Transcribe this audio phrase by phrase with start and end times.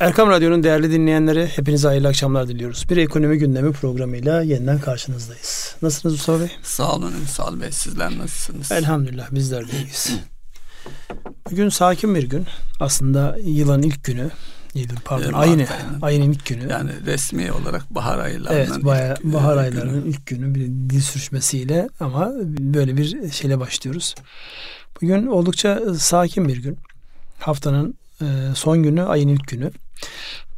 [0.00, 2.86] Erkam Radyo'nun değerli dinleyenleri hepinize hayırlı akşamlar diliyoruz.
[2.90, 5.76] Bir ekonomi gündemi programıyla yeniden karşınızdayız.
[5.82, 6.50] Nasılsınız Mustafa Bey?
[6.62, 7.72] Sağ olun Ünsal Bey.
[7.72, 8.72] Sizler nasılsınız?
[8.72, 10.12] Elhamdülillah bizler de iyiyiz.
[11.50, 12.46] Bugün sakin bir gün.
[12.80, 14.30] Aslında yılın ilk günü.
[15.04, 15.66] Pardon evet, ayın,
[16.02, 16.70] ayının ilk günü.
[16.70, 22.30] Yani resmi olarak bahar aylarının Evet baya, bahar aylarının ilk günü bir dil sürüşmesiyle ama
[22.58, 24.14] böyle bir şeyle başlıyoruz.
[25.02, 26.78] Bugün oldukça sakin bir gün.
[27.38, 29.70] Haftanın e, son günü, ayın ilk günü.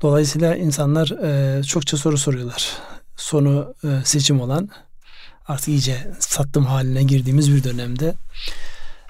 [0.02, 2.72] Dolayısıyla insanlar e, çokça soru soruyorlar.
[3.16, 4.68] Sonu e, seçim olan
[5.46, 8.14] artık iyice sattım haline girdiğimiz bir dönemde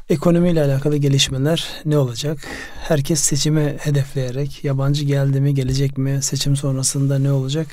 [0.08, 2.38] ekonomiyle alakalı gelişmeler ne olacak?
[2.80, 7.66] Herkes seçimi hedefleyerek yabancı geldi mi gelecek mi seçim sonrasında ne olacak?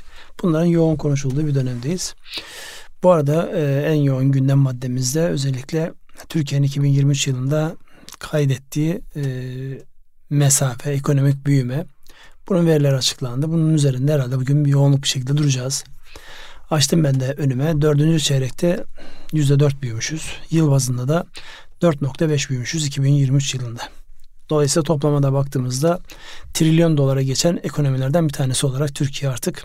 [0.43, 2.15] Bunların yoğun konuşulduğu bir dönemdeyiz.
[3.03, 5.93] Bu arada e, en yoğun gündem maddemizde özellikle
[6.29, 7.75] Türkiye'nin 2023 yılında
[8.19, 9.23] kaydettiği e,
[10.29, 11.85] mesafe, ekonomik büyüme.
[12.49, 13.51] Bunun verileri açıklandı.
[13.51, 15.83] Bunun üzerinde herhalde bugün bir yoğunluk bir şekilde duracağız.
[16.69, 17.81] Açtım ben de önüme.
[17.81, 18.83] Dördüncü çeyrekte
[19.33, 20.31] yüzde dört büyümüşüz.
[20.51, 21.25] Yıl bazında da
[21.81, 23.81] 4.5 büyümüşüz 2023 yılında.
[24.49, 25.99] Dolayısıyla toplamada baktığımızda
[26.53, 29.63] trilyon dolara geçen ekonomilerden bir tanesi olarak Türkiye artık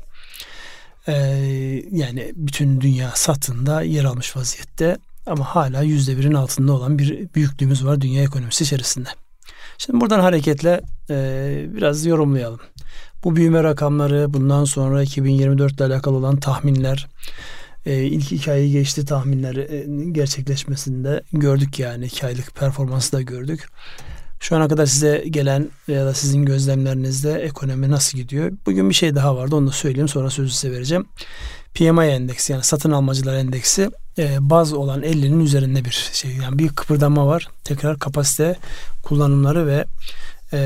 [1.09, 1.13] e,
[1.91, 7.85] yani bütün dünya satında yer almış vaziyette ama hala yüzde birin altında olan bir büyüklüğümüz
[7.85, 9.09] var dünya ekonomisi içerisinde.
[9.79, 10.81] Şimdi buradan hareketle
[11.11, 12.61] e, biraz yorumlayalım.
[13.25, 17.09] Bu büyüme rakamları bundan sonra 2024 ile alakalı olan tahminler
[17.87, 23.69] e, ilk iki ayı geçti tahminler e, gerçekleşmesinde gördük yani iki aylık performansı da gördük.
[24.41, 28.53] Şu ana kadar size gelen ya da sizin gözlemlerinizde ekonomi nasıl gidiyor?
[28.67, 31.07] Bugün bir şey daha vardı onu da söyleyeyim sonra sözü size vereceğim.
[31.75, 36.31] PMI endeksi yani satın almacılar endeksi e, baz olan 50'nin üzerinde bir şey.
[36.37, 37.49] Yani bir kıpırdama var.
[37.65, 38.59] Tekrar kapasite
[39.03, 39.85] kullanımları ve
[40.53, 40.59] e,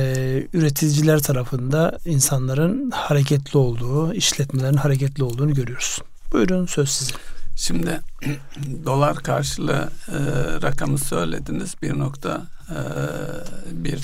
[0.53, 5.99] üreticiler tarafında insanların hareketli olduğu, işletmelerin hareketli olduğunu görüyoruz.
[6.33, 7.15] Buyurun söz sizin.
[7.57, 8.01] Şimdi
[8.85, 10.19] dolar karşılığı e,
[10.63, 11.75] rakamı söylediniz.
[11.83, 12.79] Bir nokta e,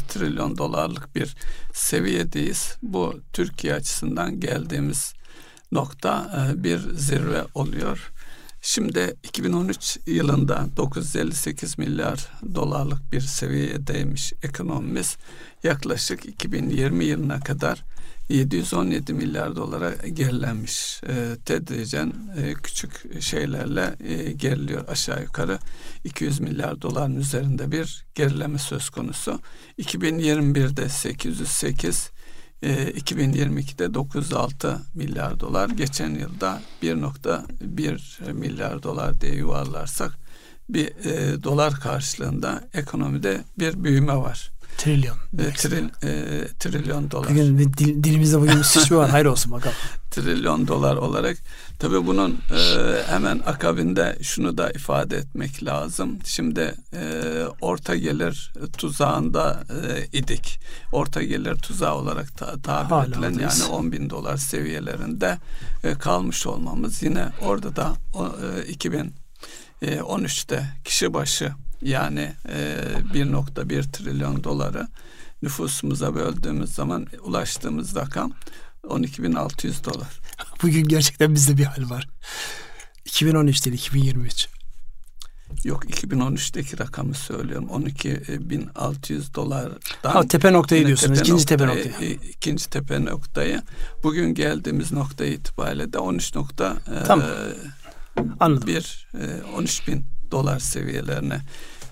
[0.09, 1.37] trilyon dolarlık bir
[1.73, 2.77] seviyedeyiz.
[2.83, 5.15] Bu Türkiye açısından geldiğimiz
[5.75, 8.13] nokta e, bir zirve oluyor.
[8.63, 15.17] Şimdi 2013 yılında 958 milyar dolarlık bir seviyedeymiş ekonomimiz.
[15.63, 17.85] Yaklaşık 2020 yılına kadar
[18.29, 21.01] 717 milyar dolara gerilenmiş.
[21.09, 25.59] E, tedricen e, küçük şeylerle e, geriliyor aşağı yukarı
[26.05, 29.41] 200 milyar doların üzerinde bir gerileme söz konusu.
[29.79, 32.11] 2021'de 808
[32.63, 35.71] e, 2022'de 906 milyar dolar.
[35.71, 40.13] Geçen yılda 1.1 milyar dolar diye yuvarlarsak
[40.69, 44.51] bir e, dolar karşılığında ekonomide bir büyüme var.
[44.79, 45.17] Trilyon.
[45.39, 47.31] E, tril, e, trilyon dolar.
[47.31, 49.11] Bugün dil, dilimizde bugün sıçma var.
[49.11, 49.77] Hayır olsun bakalım.
[50.15, 51.37] trilyon dolar olarak.
[51.79, 52.59] Tabii bunun e,
[53.07, 56.19] hemen akabinde şunu da ifade etmek lazım.
[56.25, 57.23] Şimdi e,
[57.61, 60.61] orta gelir tuzağında e, idik.
[60.93, 65.39] Orta gelir tuzağı olarak ta, tabir edilen yani 10 bin dolar seviyelerinde
[65.85, 67.03] e, kalmış olmamız.
[67.03, 67.93] Yine orada da
[68.63, 68.73] e,
[69.83, 72.79] 2013'te kişi başı yani e,
[73.15, 74.89] 1.1 trilyon doları
[75.43, 78.33] nüfusumuza böldüğümüz zaman ulaştığımız rakam
[78.89, 80.21] 12.600 dolar.
[80.63, 82.09] Bugün gerçekten bizde bir hal var.
[83.05, 84.49] 2013 değil 2023.
[85.65, 87.69] Yok 2013'teki rakamı söylüyorum.
[87.69, 89.79] 12.600 dolardan.
[90.03, 91.19] Ha, tepe noktayı diyorsunuz.
[91.19, 91.95] Tepe ikinci tepe noktayı.
[92.01, 93.63] E, ikinci tepe noktayı.
[94.03, 97.27] Bugün geldiğimiz nokta itibariyle de 13 nokta e, tamam.
[97.27, 98.67] e, Anladım.
[98.69, 101.41] bir e, 13 bin dolar seviyelerine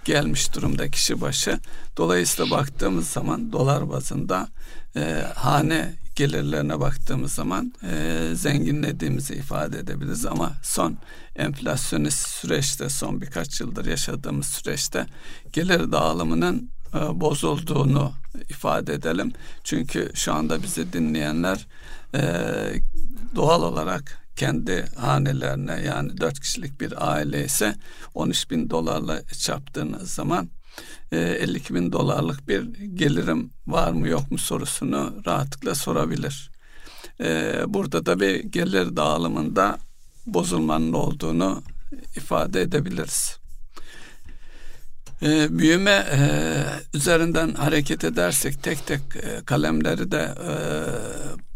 [0.05, 1.59] gelmiş durumda kişi başı.
[1.97, 4.49] Dolayısıyla baktığımız zaman dolar bazında
[4.97, 10.99] e, hane gelirlerine baktığımız zaman e, zenginlediğimizi ifade edebiliriz ama son
[11.37, 15.07] enflasyonist süreçte son birkaç yıldır yaşadığımız süreçte
[15.53, 18.13] gelir dağılımının e, bozulduğunu
[18.49, 19.33] ifade edelim.
[19.65, 21.67] Çünkü şu anda bizi dinleyenler
[22.15, 22.23] e,
[23.35, 27.75] doğal olarak kendi hanelerine yani dört kişilik bir aile ise
[28.15, 30.49] 13 bin dolarla çarptığınız zaman
[31.13, 32.63] 52 e, bin dolarlık bir
[32.95, 36.51] gelirim var mı yok mu sorusunu rahatlıkla sorabilir.
[37.21, 39.79] E, burada da bir gelir dağılımında
[40.27, 41.63] bozulmanın olduğunu
[42.17, 43.39] ifade edebiliriz.
[45.23, 46.07] E, büyüme
[46.95, 49.01] üzerinden hareket edersek tek tek
[49.47, 50.35] kalemleri de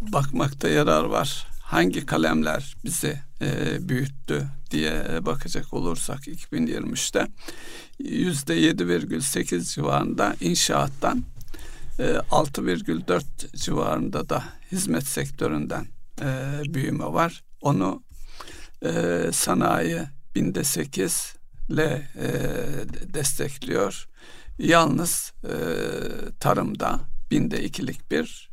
[0.00, 7.26] bakmakta yarar var hangi kalemler bizi e, büyüttü diye bakacak olursak 2023'te
[7.98, 11.24] yüzde 7,8 civarında inşaattan
[11.98, 15.86] 6,4 civarında da hizmet sektöründen
[16.64, 17.44] büyüme var.
[17.60, 18.02] Onu
[19.32, 20.02] sanayi
[20.34, 21.34] binde 8
[21.68, 22.08] ile
[23.14, 24.08] destekliyor.
[24.58, 25.32] Yalnız
[26.40, 27.00] tarımda
[27.30, 28.50] binde ikilik bir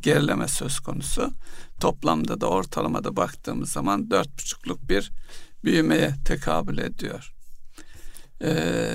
[0.00, 1.32] gerileme söz konusu.
[1.80, 5.12] Toplamda da ortalamada baktığımız zaman dört buçukluk bir
[5.64, 7.35] büyümeye tekabül ediyor.
[8.42, 8.92] Ee,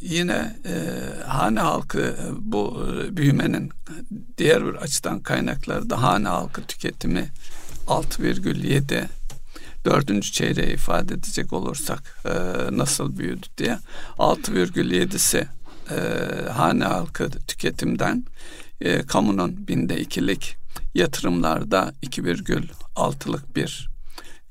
[0.00, 0.74] yine e,
[1.26, 3.70] hane halkı e, bu e, büyümenin
[4.38, 7.28] diğer bir açıdan kaynakları da hane halkı tüketimi
[7.86, 9.04] 6,7
[9.84, 12.32] dördüncü çeyreği ifade edecek olursak e,
[12.76, 13.78] nasıl büyüdü diye
[14.18, 15.46] 6,7'si
[15.90, 15.98] e,
[16.50, 18.24] hane halkı tüketimden
[18.80, 20.56] e, kamunun binde ikilik
[20.94, 23.88] yatırımlarda 2,6'lık bir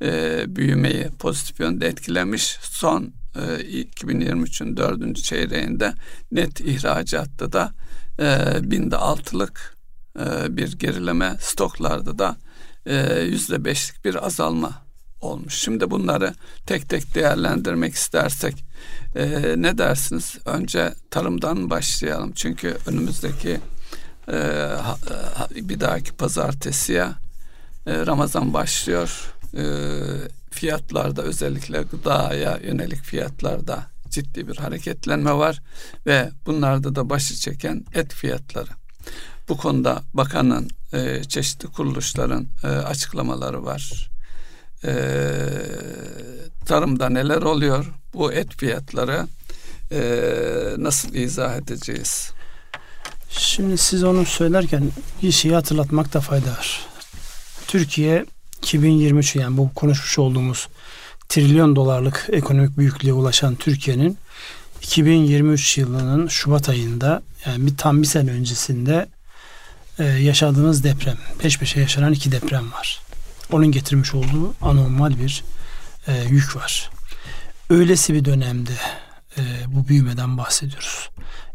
[0.02, 2.58] e, büyümeyi pozitif yönde etkilemiş.
[2.62, 5.94] Son 2023'ün dördüncü çeyreğinde
[6.32, 7.72] net ihracatta da
[8.20, 9.78] e, binde altılık
[10.20, 12.38] e, bir gerileme stoklarda da
[12.86, 14.84] e, yüzde beşlik bir azalma
[15.22, 15.54] olmuş.
[15.54, 16.34] Şimdi bunları
[16.66, 18.66] tek tek değerlendirmek istersek
[19.16, 20.38] e, ne dersiniz?
[20.46, 22.32] Önce tarımdan başlayalım.
[22.36, 23.60] Çünkü önümüzdeki
[24.32, 24.70] e,
[25.52, 27.08] bir dahaki pazartesiye
[27.88, 29.64] e, Ramazan başlıyor e,
[30.54, 35.62] fiyatlarda özellikle gıdaya yönelik fiyatlarda ciddi bir hareketlenme var
[36.06, 38.70] ve bunlarda da başı çeken et fiyatları.
[39.50, 44.10] Bu konuda bakanın e, çeşitli kuruluşların e, açıklamaları var.
[44.84, 44.94] E,
[46.66, 47.86] tarımda neler oluyor?
[48.14, 49.28] Bu et fiyatları
[49.92, 50.02] e,
[50.78, 52.32] nasıl izah edeceğiz?
[53.30, 54.92] Şimdi siz onu söylerken
[55.22, 56.86] bir şeyi hatırlatmakta fayda var.
[57.68, 58.26] Türkiye
[58.64, 60.68] 2023 yani bu konuşmuş olduğumuz
[61.30, 64.18] trilyon dolarlık ekonomik büyüklüğe ulaşan Türkiye'nin
[64.82, 69.08] 2023 yılının Şubat ayında yani bir tam bir sene öncesinde
[70.00, 73.02] e, yaşadığımız deprem peş peşe yaşanan iki deprem var.
[73.52, 75.44] Onun getirmiş olduğu anormal bir
[76.08, 76.90] e, yük var.
[77.70, 78.74] Öylesi bir dönemde
[79.38, 81.10] e, bu büyümeden bahsediyoruz.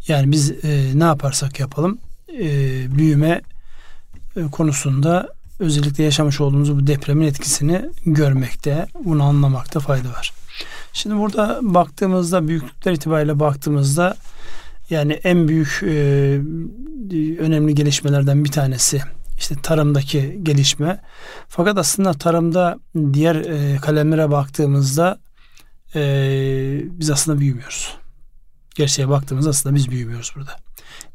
[0.08, 1.98] Yani biz e, ne yaparsak yapalım
[2.32, 2.48] e,
[2.96, 3.40] büyüme
[4.36, 10.32] e, konusunda özellikle yaşamış olduğumuz bu depremin etkisini görmekte, bunu anlamakta fayda var.
[10.92, 14.16] Şimdi burada baktığımızda büyüklükler itibariyle baktığımızda
[14.90, 15.88] yani en büyük e,
[17.38, 19.02] önemli gelişmelerden bir tanesi
[19.38, 21.00] işte tarımdaki gelişme.
[21.48, 22.78] Fakat aslında tarımda
[23.12, 25.18] diğer e, kalemlere baktığımızda
[25.94, 26.00] e,
[26.84, 27.96] biz aslında büyümüyoruz.
[28.74, 30.67] Gerçeğe baktığımızda aslında biz büyümüyoruz burada.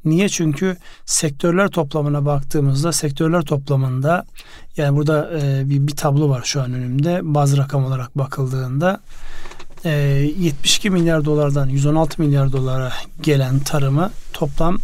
[0.06, 0.30] Niye?
[0.30, 4.26] Çünkü sektörler toplamına baktığımızda sektörler toplamında
[4.78, 7.20] yani burada e, bir, bir tablo var şu an önümde.
[7.24, 9.00] Bazı rakam olarak bakıldığında
[9.86, 14.78] e, 72 milyar dolardan 116 milyar dolara gelen tarımı toplam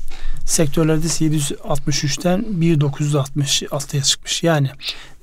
[0.46, 4.44] sektörlerde 763'ten 1966'ya çıkmış.
[4.44, 4.70] Yani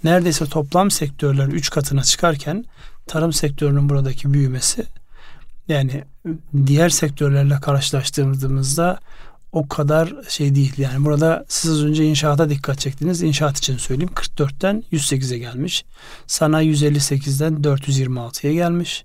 [0.04, 2.64] neredeyse toplam sektörler 3 katına çıkarken
[3.06, 4.84] tarım sektörünün buradaki büyümesi
[5.68, 6.04] yani
[6.66, 8.98] diğer sektörlerle karşılaştırdığımızda
[9.56, 10.72] o kadar şey değil.
[10.78, 13.22] Yani burada siz az önce inşaata dikkat çektiniz.
[13.22, 14.12] İnşaat için söyleyeyim.
[14.14, 15.84] 44'ten 108'e gelmiş.
[16.26, 19.04] Sanayi 158'den 426'ya gelmiş.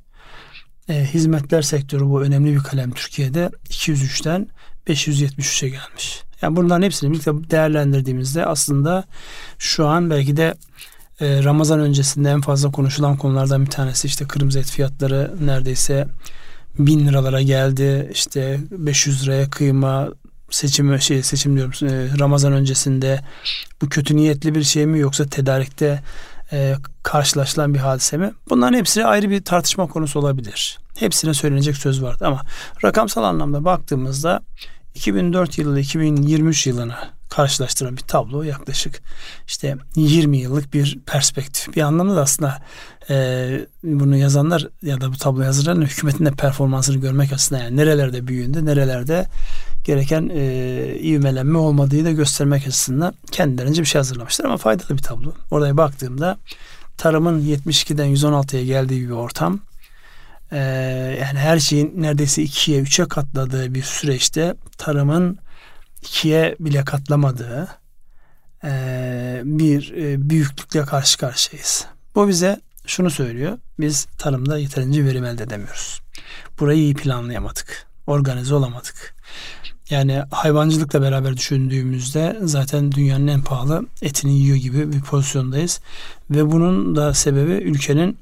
[0.89, 4.47] E, hizmetler sektörü bu önemli bir kalem Türkiye'de 203'ten
[4.87, 6.23] 573'e gelmiş.
[6.41, 9.03] Yani bunların hepsini birlikte değerlendirdiğimizde aslında
[9.57, 10.53] şu an belki de
[11.21, 16.07] e, Ramazan öncesinde en fazla konuşulan konulardan bir tanesi işte kırmızı et fiyatları neredeyse
[16.79, 18.09] bin liralara geldi.
[18.13, 20.09] İşte 500 liraya kıyma,
[20.51, 23.21] seçim şey seçim diyorum e, Ramazan öncesinde
[23.81, 26.01] bu kötü niyetli bir şey mi yoksa tedarikte
[26.51, 28.31] e, karşılaşılan bir hadise mi?
[28.49, 30.79] Bunların hepsi ayrı bir tartışma konusu olabilir.
[30.95, 32.41] Hepsine söylenecek söz vardı ama
[32.83, 34.41] rakamsal anlamda baktığımızda
[34.95, 36.95] 2004 yılı ile 2023 yılını
[37.29, 39.01] karşılaştıran bir tablo yaklaşık
[39.47, 41.75] işte 20 yıllık bir perspektif.
[41.75, 42.61] Bir anlamda da aslında
[43.09, 48.27] e, bunu yazanlar ya da bu tablo yazanların hükümetin de performansını görmek açısından yani nerelerde
[48.27, 49.25] büyüğünde nerelerde
[49.83, 50.43] gereken e,
[51.01, 55.33] ivmelenme olmadığı da göstermek açısından kendilerince bir şey hazırlamışlar ama faydalı bir tablo.
[55.51, 56.37] Oraya baktığımda
[56.97, 59.59] tarımın 72'den 116'ya geldiği bir ortam
[60.51, 60.57] e,
[61.21, 65.37] yani her şeyin neredeyse 2'ye 3'e katladığı bir süreçte tarımın
[66.01, 67.67] ikiye bile katlamadığı
[68.63, 71.85] e, bir e, büyüklükle karşı karşıyayız.
[72.15, 73.57] Bu bize şunu söylüyor.
[73.79, 76.01] Biz tarımda yeterince verim elde edemiyoruz.
[76.59, 77.87] Burayı iyi planlayamadık.
[78.07, 79.15] Organize olamadık.
[79.91, 85.79] Yani hayvancılıkla beraber düşündüğümüzde zaten dünyanın en pahalı etini yiyor gibi bir pozisyondayız.
[86.29, 88.17] Ve bunun da sebebi ülkenin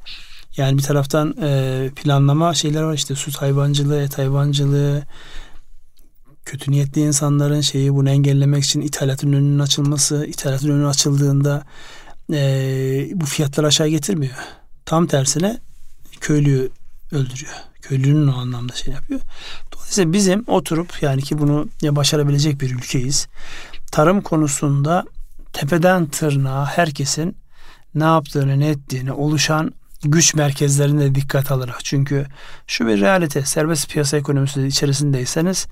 [0.58, 5.04] yani bir taraftan e, planlama şeyler var işte süt hayvancılığı, et hayvancılığı,
[6.46, 11.64] kötü niyetli insanların şeyi bunu engellemek için ithalatın önünün açılması, ithalatın önü açıldığında
[12.34, 14.36] e, bu fiyatları aşağı getirmiyor.
[14.86, 15.58] Tam tersine
[16.22, 16.70] köylüyü
[17.12, 17.69] öldürüyor.
[17.90, 19.20] Köylünün o anlamda şey yapıyor.
[19.74, 23.28] Dolayısıyla bizim oturup yani ki bunu ya başarabilecek bir ülkeyiz.
[23.92, 25.06] Tarım konusunda
[25.54, 27.38] tepeden tırnağa herkesin
[27.96, 31.86] ne yaptığını, ne ettiğini, oluşan güç merkezlerine dikkat alarak.
[31.86, 32.26] Çünkü
[32.68, 33.42] şu bir realite.
[33.46, 35.68] Serbest piyasa ekonomisi içerisindeyseniz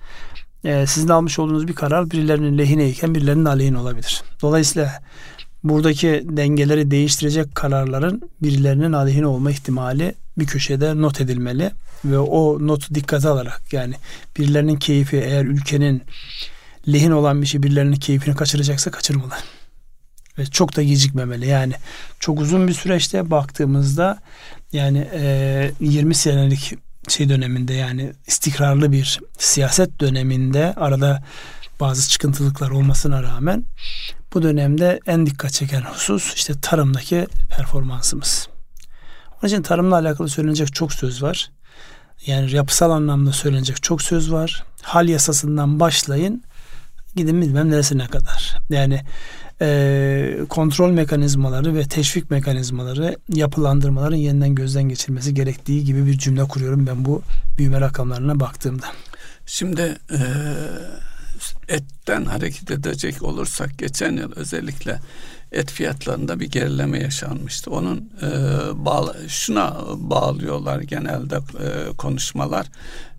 [0.63, 4.23] e, sizin almış olduğunuz bir karar birilerinin lehineyken birilerinin aleyhine olabilir.
[4.41, 5.01] Dolayısıyla
[5.63, 11.71] buradaki dengeleri değiştirecek kararların birilerinin aleyhine olma ihtimali bir köşede not edilmeli
[12.05, 13.95] ve o notu dikkate alarak yani
[14.37, 16.03] birilerinin keyfi eğer ülkenin
[16.87, 19.33] lehin olan bir şey birilerinin keyfini kaçıracaksa kaçırmalı.
[20.37, 21.47] Ve çok da gecikmemeli.
[21.47, 21.73] Yani
[22.19, 24.19] çok uzun bir süreçte baktığımızda
[24.73, 26.73] yani e, 20 senelik
[27.07, 31.23] şey döneminde yani istikrarlı bir siyaset döneminde arada
[31.79, 33.63] bazı çıkıntılıklar olmasına rağmen
[34.33, 38.49] bu dönemde en dikkat çeken husus işte tarımdaki performansımız.
[39.41, 41.51] Onun için tarımla alakalı söylenecek çok söz var.
[42.25, 44.63] Yani yapısal anlamda söylenecek çok söz var.
[44.81, 46.43] Hal yasasından başlayın
[47.15, 48.59] gidin bilmem neresine kadar.
[48.69, 49.01] Yani
[49.61, 56.87] e, kontrol mekanizmaları ve teşvik mekanizmaları yapılandırmaların yeniden gözden geçirmesi gerektiği gibi bir cümle kuruyorum
[56.87, 57.21] ben bu
[57.57, 58.85] büyüme rakamlarına baktığımda.
[59.45, 60.19] Şimdi e,
[61.67, 64.99] etten hareket edecek olursak geçen yıl özellikle
[65.51, 67.71] et fiyatlarında bir gerileme yaşanmıştı.
[67.71, 68.29] Onun e,
[68.85, 72.67] bağla, şuna bağlıyorlar genelde e, konuşmalar.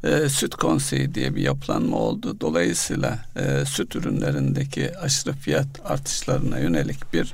[0.04, 2.40] E, süt konseyi diye bir yapılanma oldu.
[2.40, 7.32] Dolayısıyla e, süt ürünlerindeki aşırı fiyat artışlarına yönelik bir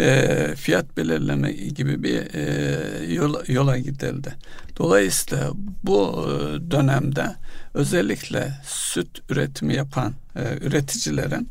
[0.00, 4.34] e, fiyat belirleme gibi bir e, yola, yola gidildi.
[4.78, 5.50] Dolayısıyla
[5.84, 7.26] bu e, dönemde
[7.74, 11.48] özellikle süt üretimi yapan e, üreticilerin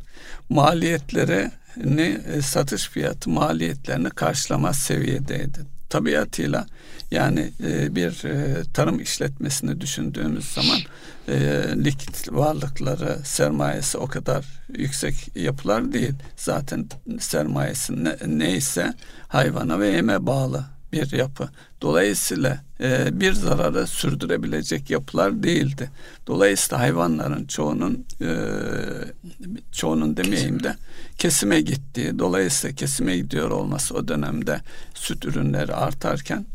[0.48, 5.58] maliyetleri ne satış fiyatı maliyetlerini karşılamaz seviyedeydi.
[5.88, 6.66] Tabiatıyla
[7.10, 10.78] yani e, bir e, tarım işletmesini düşündüğümüz zaman
[11.84, 14.44] likit varlıkları, sermayesi o kadar
[14.76, 16.14] yüksek yapılar değil.
[16.36, 16.86] Zaten
[17.20, 18.94] sermayesi ne, neyse
[19.28, 21.48] hayvana ve yeme bağlı bir yapı.
[21.82, 25.90] Dolayısıyla e, bir zararı sürdürebilecek yapılar değildi.
[26.26, 28.30] Dolayısıyla hayvanların çoğunun e,
[29.72, 30.76] çoğunun demeyeyim de
[31.18, 34.60] kesime gittiği, dolayısıyla kesime gidiyor olması o dönemde
[34.94, 36.46] süt ürünleri artarken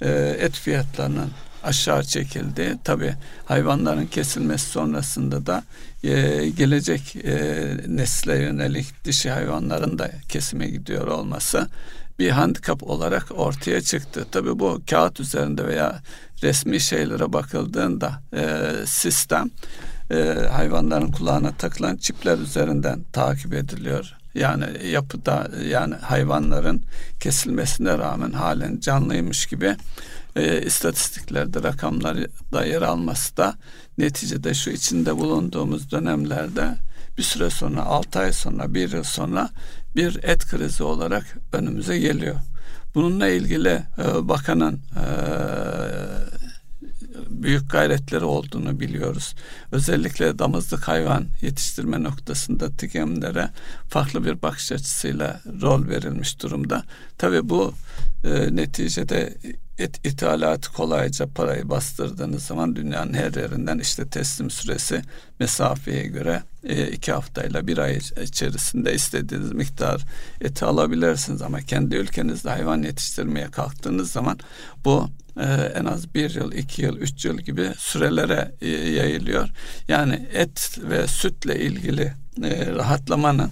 [0.00, 1.30] e, et fiyatlarının
[1.64, 2.78] aşağı çekildi.
[2.84, 3.14] Tabi
[3.44, 5.62] hayvanların kesilmesi sonrasında da
[6.04, 11.68] e, gelecek e, nesle yönelik dişi hayvanların da kesime gidiyor olması
[12.18, 14.26] bir handikap olarak ortaya çıktı.
[14.32, 16.02] Tabii bu kağıt üzerinde veya
[16.42, 19.50] resmi şeylere bakıldığında e, sistem
[20.10, 20.16] e,
[20.52, 24.14] hayvanların kulağına takılan çipler üzerinden takip ediliyor.
[24.34, 26.82] Yani yapıda yani hayvanların
[27.20, 29.76] kesilmesine rağmen halen canlıymış gibi
[30.36, 33.54] e, istatistiklerde rakamlarda yer alması da
[33.98, 36.74] neticede şu içinde bulunduğumuz dönemlerde
[37.18, 39.50] bir süre sonra 6 ay sonra bir yıl sonra
[39.96, 42.36] bir et krizi olarak önümüze geliyor.
[42.94, 45.04] Bununla ilgili e, bakanın e,
[47.30, 49.34] büyük gayretleri olduğunu biliyoruz.
[49.72, 53.50] Özellikle damızlık hayvan yetiştirme noktasında TİGEM'lere
[53.88, 56.84] farklı bir bakış açısıyla rol verilmiş durumda.
[57.18, 57.74] Tabii bu
[58.24, 59.34] e, neticede
[59.78, 65.02] et, ithalatı kolayca parayı bastırdığınız zaman dünyanın her yerinden işte teslim süresi
[65.40, 70.00] mesafeye göre e, iki haftayla bir ay içerisinde istediğiniz miktar
[70.40, 74.38] eti alabilirsiniz ama kendi ülkenizde hayvan yetiştirmeye kalktığınız zaman
[74.84, 75.08] bu
[75.40, 79.48] e, en az bir yıl, iki yıl, üç yıl gibi sürelere e, yayılıyor.
[79.88, 82.12] Yani et ve sütle ilgili
[82.42, 83.50] e, rahatlamanın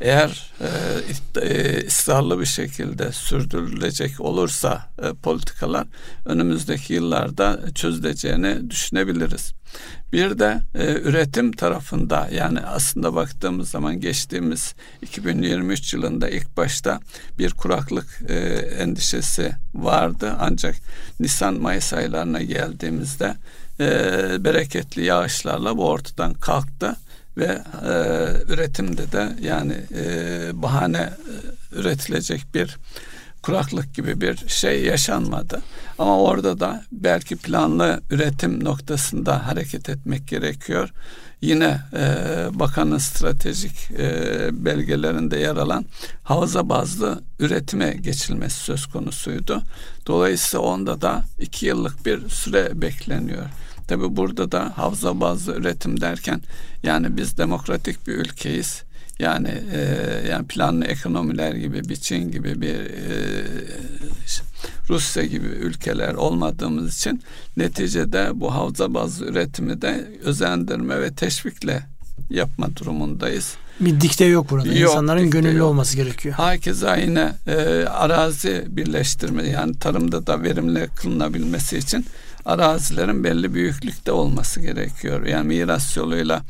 [0.00, 5.86] eğer e, e, ısrarlı bir şekilde sürdürülecek olursa e, politikalar
[6.24, 9.52] önümüzdeki yıllarda çözüleceğini düşünebiliriz.
[10.12, 17.00] Bir de e, üretim tarafında yani aslında baktığımız zaman geçtiğimiz 2023 yılında ilk başta
[17.38, 18.34] bir kuraklık e,
[18.78, 20.76] endişesi vardı ancak
[21.20, 23.34] Nisan-Mayıs aylarına geldiğimizde
[23.80, 23.88] e,
[24.44, 26.96] bereketli yağışlarla bu ortadan kalktı
[27.36, 27.92] ve e,
[28.52, 32.76] üretimde de yani e, bahane e, üretilecek bir
[33.42, 35.62] kuraklık gibi bir şey yaşanmadı.
[35.98, 40.92] Ama orada da belki planlı üretim noktasında hareket etmek gerekiyor.
[41.40, 42.04] Yine e,
[42.52, 45.84] bakanın stratejik e, belgelerinde yer alan
[46.22, 49.62] havza bazlı üretime geçilmesi söz konusuydu.
[50.06, 53.46] Dolayısıyla onda da iki yıllık bir süre bekleniyor.
[53.88, 56.40] Tabi burada da havza bazı üretim derken
[56.82, 58.82] yani biz demokratik bir ülkeyiz.
[59.18, 59.80] Yani e,
[60.28, 63.44] yani planlı ekonomiler gibi bir Çin gibi bir e,
[64.88, 67.22] Rusya gibi ülkeler olmadığımız için
[67.56, 71.82] neticede bu havza bazlı üretimi de özendirme ve teşvikle
[72.30, 73.54] yapma durumundayız.
[73.80, 74.68] Bir dikte yok burada.
[74.68, 75.68] Yok, İnsanların gönüllü yok.
[75.68, 76.34] olması gerekiyor.
[76.34, 77.54] Hakeza yine e,
[77.84, 82.06] arazi birleştirme yani tarımda da verimli kılınabilmesi için
[82.44, 85.26] arazilerin belli büyüklükte olması gerekiyor.
[85.26, 86.42] Yani miras yoluyla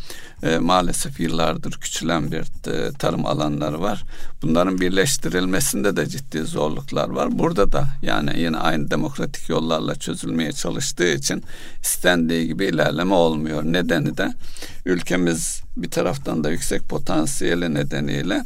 [0.43, 4.05] e, maalesef yıllardır küçülen bir e, tarım alanları var.
[4.43, 7.39] Bunların birleştirilmesinde de ciddi zorluklar var.
[7.39, 11.43] Burada da yani yine aynı demokratik yollarla çözülmeye çalıştığı için
[11.83, 13.65] istendiği gibi ilerleme olmuyor.
[13.65, 14.35] Nedeni de
[14.85, 18.45] ülkemiz bir taraftan da yüksek potansiyeli nedeniyle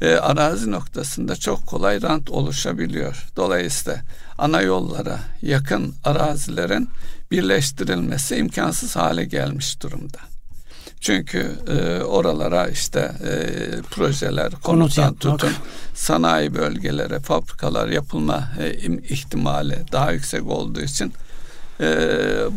[0.00, 3.26] e, arazi noktasında çok kolay rant oluşabiliyor.
[3.36, 4.00] Dolayısıyla
[4.38, 6.88] ana yollara yakın arazilerin
[7.30, 10.18] birleştirilmesi imkansız hale gelmiş durumda.
[11.00, 13.32] Çünkü e, oralara işte e,
[13.90, 15.52] projeler, konuttan tutun,
[15.94, 18.72] sanayi bölgelere, fabrikalar yapılma e,
[19.08, 21.12] ihtimali daha yüksek olduğu için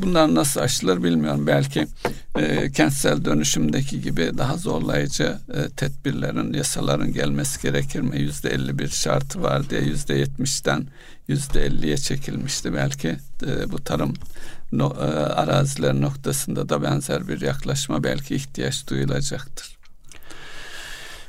[0.02, 1.48] bunlar nasıl aşılır bilmiyorum.
[1.48, 1.88] Belki
[2.36, 8.20] e, kentsel dönüşümdeki gibi daha zorlayıcı e, tedbirlerin, yasaların gelmesi gerekir mi?
[8.20, 10.88] Yüzde elli bir şartı var diye yüzde yetmişten
[11.28, 12.74] yüzde elliye çekilmişti.
[12.74, 13.08] Belki
[13.48, 14.14] e, bu tarım
[14.72, 19.76] no, e, araziler noktasında da benzer bir yaklaşma belki ihtiyaç duyulacaktır.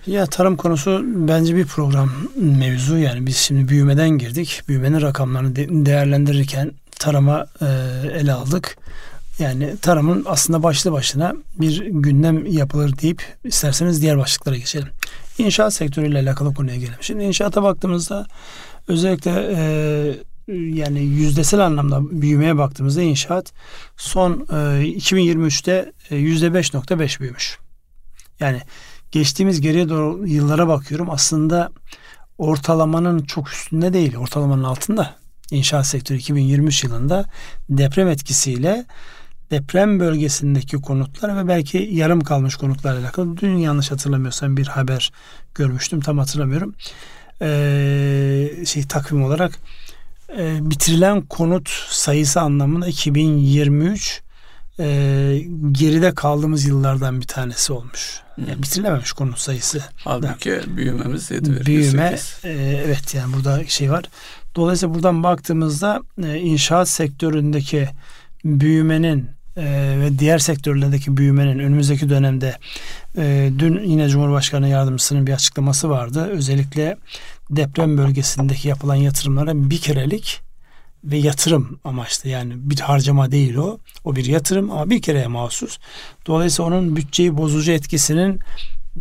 [0.06, 4.62] Ya tarım konusu bence bir program mevzu yani biz şimdi büyümeden girdik.
[4.68, 7.66] Büyümenin rakamlarını de- değerlendirirken tarıma e,
[8.12, 8.76] ele aldık.
[9.38, 14.88] Yani tarımın aslında başlı başına bir gündem yapılır deyip isterseniz diğer başlıklara geçelim.
[15.38, 16.98] İnşaat sektörüyle alakalı konuya gelelim.
[17.00, 18.26] Şimdi inşaata baktığımızda
[18.88, 19.56] özellikle e,
[20.48, 23.52] yani yüzdesel anlamda büyümeye baktığımızda inşaat
[23.96, 27.58] son e, 2023'te e, yüzde 5.5 büyümüş.
[28.40, 28.60] Yani
[29.12, 31.70] geçtiğimiz geriye doğru yıllara bakıyorum aslında
[32.38, 37.24] ortalamanın çok üstünde değil ortalamanın altında inşaat sektörü 2023 yılında
[37.70, 38.86] deprem etkisiyle
[39.50, 45.12] deprem bölgesindeki konutlar ve belki yarım kalmış konutlarla alakalı dün yanlış hatırlamıyorsam bir haber
[45.54, 46.74] görmüştüm tam hatırlamıyorum.
[47.42, 49.58] Ee, şey takvim olarak
[50.38, 54.22] e, bitirilen konut sayısı anlamında 2023
[54.78, 54.84] e,
[55.72, 58.20] geride kaldığımız yıllardan bir tanesi olmuş.
[58.48, 59.82] Yani bitirilememiş konut sayısı.
[59.96, 60.76] Halbuki da.
[60.76, 61.66] büyümemiz 7,8.
[61.66, 62.50] Büyüme e,
[62.86, 64.04] evet yani burada şey var.
[64.56, 67.88] Dolayısıyla buradan baktığımızda e, inşaat sektöründeki
[68.44, 69.64] büyümenin e,
[70.00, 72.56] ve diğer sektörlerdeki büyümenin önümüzdeki dönemde
[73.18, 76.28] e, dün yine Cumhurbaşkanı Yardımcısının bir açıklaması vardı.
[76.30, 76.96] Özellikle
[77.50, 80.40] deprem bölgesindeki yapılan yatırımlara bir kerelik
[81.04, 83.78] ve yatırım amaçlı yani bir harcama değil o.
[84.04, 85.78] O bir yatırım ama bir kereye mahsus.
[86.26, 88.40] Dolayısıyla onun bütçeyi bozucu etkisinin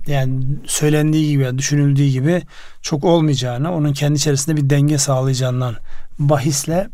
[0.07, 2.41] yani söylendiği gibi düşünüldüğü gibi
[2.81, 5.75] çok olmayacağını onun kendi içerisinde bir denge sağlayacağından
[6.19, 6.89] bahisle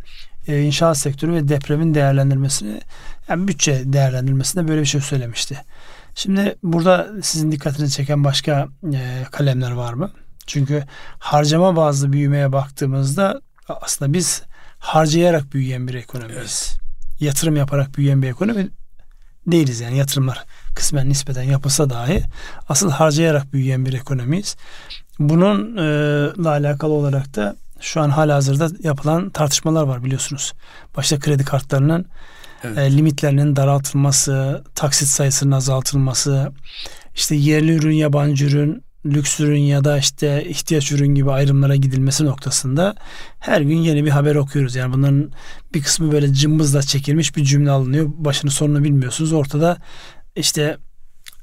[0.47, 2.81] e, inşaat sektörü ve depremin değerlendirmesini
[3.29, 5.57] yani bütçe değerlendirmesinde böyle bir şey söylemişti.
[6.15, 10.11] Şimdi burada sizin dikkatinizi çeken başka e, kalemler var mı?
[10.47, 10.83] Çünkü
[11.19, 14.43] harcama bazlı büyümeye baktığımızda aslında biz
[14.79, 16.37] harcayarak büyüyen bir ekonomiyiz.
[16.71, 16.81] Evet.
[17.21, 18.69] Yatırım yaparak büyüyen bir ekonomi
[19.47, 22.23] değiliz yani yatırımlar kısmen nispeten yapılsa dahi
[22.69, 24.55] asıl harcayarak büyüyen bir ekonomiyiz.
[25.19, 30.53] Bununla alakalı olarak da şu an hala hazırda yapılan tartışmalar var biliyorsunuz.
[30.97, 32.05] Başta kredi kartlarının
[32.63, 32.77] evet.
[32.77, 36.51] e, limitlerinin daraltılması, taksit sayısının azaltılması,
[37.15, 42.25] işte yerli ürün, yabancı ürün, lüks ürün ya da işte ihtiyaç ürün gibi ayrımlara gidilmesi
[42.25, 42.95] noktasında
[43.39, 44.75] her gün yeni bir haber okuyoruz.
[44.75, 45.31] Yani bunların
[45.73, 48.09] bir kısmı böyle cımbızla çekilmiş bir cümle alınıyor.
[48.15, 49.33] Başını sonunu bilmiyorsunuz.
[49.33, 49.77] Ortada
[50.35, 50.77] işte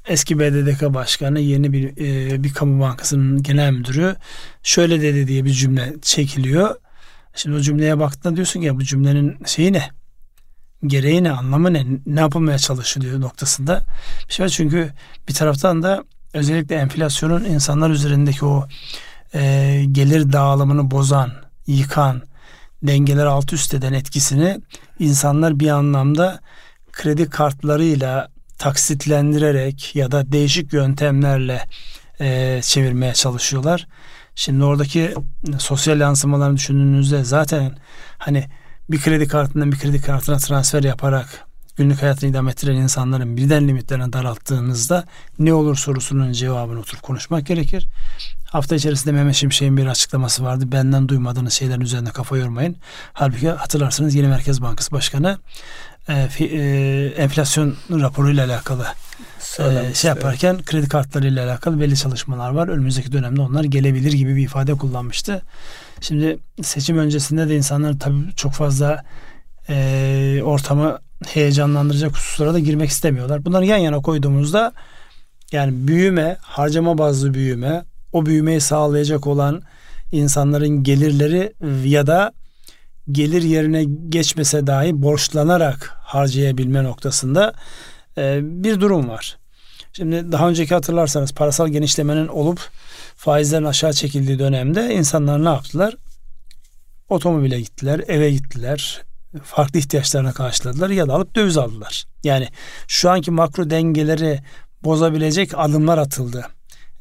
[0.07, 4.15] eski BDDK başkanı yeni bir e, bir kamu bankasının genel müdürü
[4.63, 6.75] şöyle dedi diye bir cümle çekiliyor.
[7.35, 9.89] Şimdi o cümleye baktığında diyorsun ki ya bu cümlenin şeyi ne?
[10.85, 11.31] Gereği ne?
[11.31, 11.85] Anlamı ne?
[12.05, 13.85] Ne yapılmaya çalışılıyor noktasında.
[14.27, 14.91] Bir şey var çünkü
[15.27, 18.67] bir taraftan da özellikle enflasyonun insanlar üzerindeki o
[19.33, 21.31] e, gelir dağılımını bozan,
[21.67, 22.21] yıkan,
[22.83, 24.61] dengeler alt üst eden etkisini
[24.99, 26.39] insanlar bir anlamda
[26.91, 31.65] kredi kartlarıyla taksitlendirerek ya da değişik yöntemlerle
[32.19, 33.87] e, çevirmeye çalışıyorlar.
[34.35, 35.13] Şimdi oradaki
[35.57, 37.77] sosyal yansımalarını düşündüğünüzde zaten
[38.17, 38.45] hani
[38.89, 41.48] bir kredi kartından bir kredi kartına transfer yaparak
[41.79, 45.05] günlük hayatını idame ettiren insanların birden limitlerini daralttığınızda
[45.39, 47.87] ne olur sorusunun cevabını oturup konuşmak gerekir.
[48.45, 50.71] Hafta içerisinde Mehmet Şimşek'in bir açıklaması vardı.
[50.71, 52.75] Benden duymadığınız şeylerin üzerine kafa yormayın.
[53.13, 55.37] Halbuki hatırlarsınız yeni Merkez Bankası Başkanı
[56.09, 58.85] e, fi, e, enflasyon raporuyla alakalı
[59.59, 62.67] e, şey yaparken kredi kartları ile alakalı belli çalışmalar var.
[62.67, 65.41] Önümüzdeki dönemde onlar gelebilir gibi bir ifade kullanmıştı.
[66.01, 69.03] Şimdi seçim öncesinde de insanlar tabii çok fazla
[69.69, 73.45] e, ortamı heyecanlandıracak hususlara da girmek istemiyorlar.
[73.45, 74.73] Bunları yan yana koyduğumuzda
[75.51, 79.61] yani büyüme, harcama bazlı büyüme, o büyümeyi sağlayacak olan
[80.11, 81.53] insanların gelirleri
[81.89, 82.31] ya da
[83.11, 87.53] gelir yerine geçmese dahi borçlanarak harcayabilme noktasında
[88.17, 89.37] e, bir durum var.
[89.93, 92.59] Şimdi daha önceki hatırlarsanız parasal genişlemenin olup
[93.15, 95.95] faizlerin aşağı çekildiği dönemde insanlar ne yaptılar?
[97.09, 99.01] Otomobile gittiler, eve gittiler,
[99.43, 102.05] farklı ihtiyaçlarına karşıladılar ya da alıp döviz aldılar.
[102.23, 102.47] Yani
[102.87, 104.39] şu anki makro dengeleri
[104.83, 106.47] bozabilecek adımlar atıldı.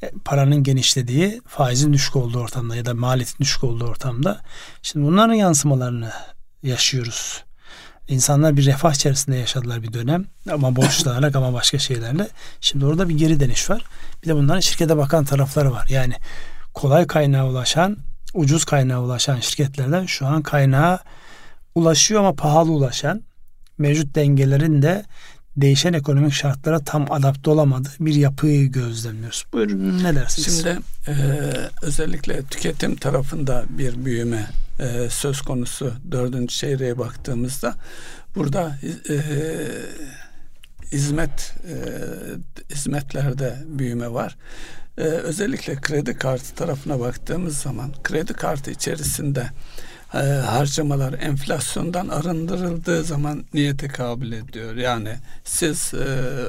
[0.02, 4.40] E, paranın genişlediği, faizin düşük olduğu ortamda ya da maliyetin düşük olduğu ortamda.
[4.82, 6.10] Şimdi bunların yansımalarını
[6.62, 7.44] yaşıyoruz.
[8.08, 12.28] İnsanlar bir refah içerisinde yaşadılar bir dönem ama borçlanarak ama başka şeylerle.
[12.60, 13.84] Şimdi orada bir geri dönüş var.
[14.22, 15.86] Bir de bunların şirkete bakan tarafları var.
[15.90, 16.14] Yani
[16.74, 17.96] kolay kaynağa ulaşan,
[18.34, 20.98] ucuz kaynağa ulaşan şirketlerden şu an kaynağa
[21.78, 23.22] ulaşıyor ama pahalı ulaşan
[23.78, 25.04] mevcut dengelerin de
[25.56, 29.44] değişen ekonomik şartlara tam adapte olamadığı bir yapıyı gözlemliyoruz.
[29.52, 30.56] Buyurun ne dersiniz?
[30.56, 31.14] Şimdi e,
[31.82, 37.74] özellikle tüketim tarafında bir büyüme e, söz konusu dördüncü çeyreğe baktığımızda
[38.36, 39.14] burada e,
[40.92, 41.74] hizmet e,
[42.74, 44.36] hizmetlerde büyüme var.
[44.98, 49.87] E, özellikle kredi kartı tarafına baktığımız zaman kredi kartı içerisinde e,
[50.46, 54.74] harcamalar enflasyondan arındırıldığı zaman niyete kabul ediyor.
[54.74, 56.06] Yani siz e,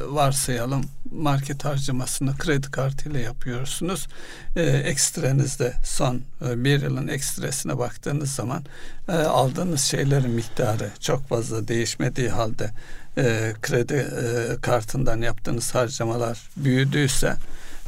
[0.07, 4.07] varsayalım market harcamasını kredi kartıyla yapıyorsunuz.
[4.55, 8.63] E, ekstrenizde son e, bir yılın ekstresine baktığınız zaman
[9.09, 12.69] e, aldığınız şeylerin miktarı çok fazla değişmediği halde
[13.17, 17.35] e, kredi e, kartından yaptığınız harcamalar büyüdüyse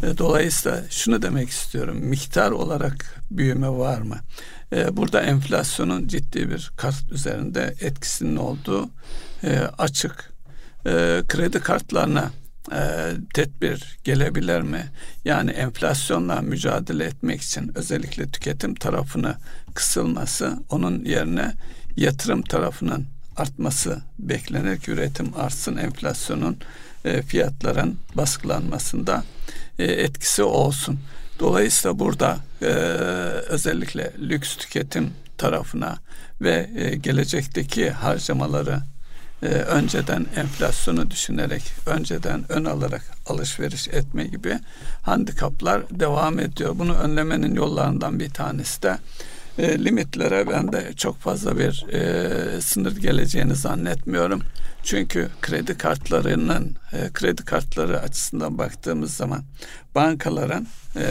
[0.04, 1.98] e, dolayısıyla şunu demek istiyorum.
[1.98, 4.18] Miktar olarak büyüme var mı?
[4.74, 8.90] E, burada enflasyonun ciddi bir kart üzerinde etkisinin olduğu
[9.44, 10.32] e, açık.
[11.28, 12.32] Kredi kartlarına
[13.34, 14.86] tedbir gelebilir mi?
[15.26, 19.36] Yani enflasyonla mücadele etmek için özellikle tüketim tarafını
[19.74, 21.54] kısılması, onun yerine
[21.98, 23.06] yatırım tarafının
[23.38, 26.58] artması beklenir ki üretim artsın, enflasyonun
[27.28, 29.24] fiyatların baskılanmasında
[29.80, 31.00] e, etkisi olsun.
[31.42, 32.66] Dolayısıyla burada e,
[33.50, 35.98] özellikle lüks tüketim tarafına
[36.42, 38.80] ve e, gelecekteki harcamaları
[39.44, 44.60] e, önceden enflasyonu düşünerek, önceden ön alarak alışveriş etme gibi
[45.02, 46.80] handikaplar devam ediyor.
[46.80, 48.98] Bunu önlemenin yollarından bir tanesi de
[49.58, 54.42] e, limitlere ben de çok fazla bir e, sınır geleceğini zannetmiyorum.
[54.84, 59.44] Çünkü kredi kartlarının e, kredi kartları açısından baktığımız zaman
[59.96, 61.06] bankaların e,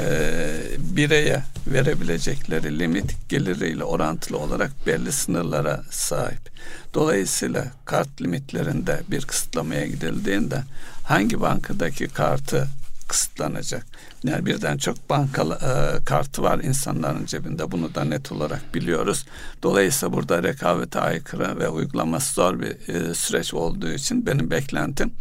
[0.78, 6.50] bireye verebilecekleri limit geliriyle orantılı olarak belli sınırlara sahip.
[6.94, 10.62] Dolayısıyla kart limitlerinde bir kısıtlamaya gidildiğinde
[11.04, 12.68] hangi bankadaki kartı
[13.10, 13.86] kısıtlanacak.
[14.24, 17.70] Yani birden çok banka e, kartı var insanların cebinde.
[17.70, 19.26] Bunu da net olarak biliyoruz.
[19.62, 25.12] Dolayısıyla burada rekabete aykırı ve uygulaması zor bir e, süreç olduğu için benim beklentim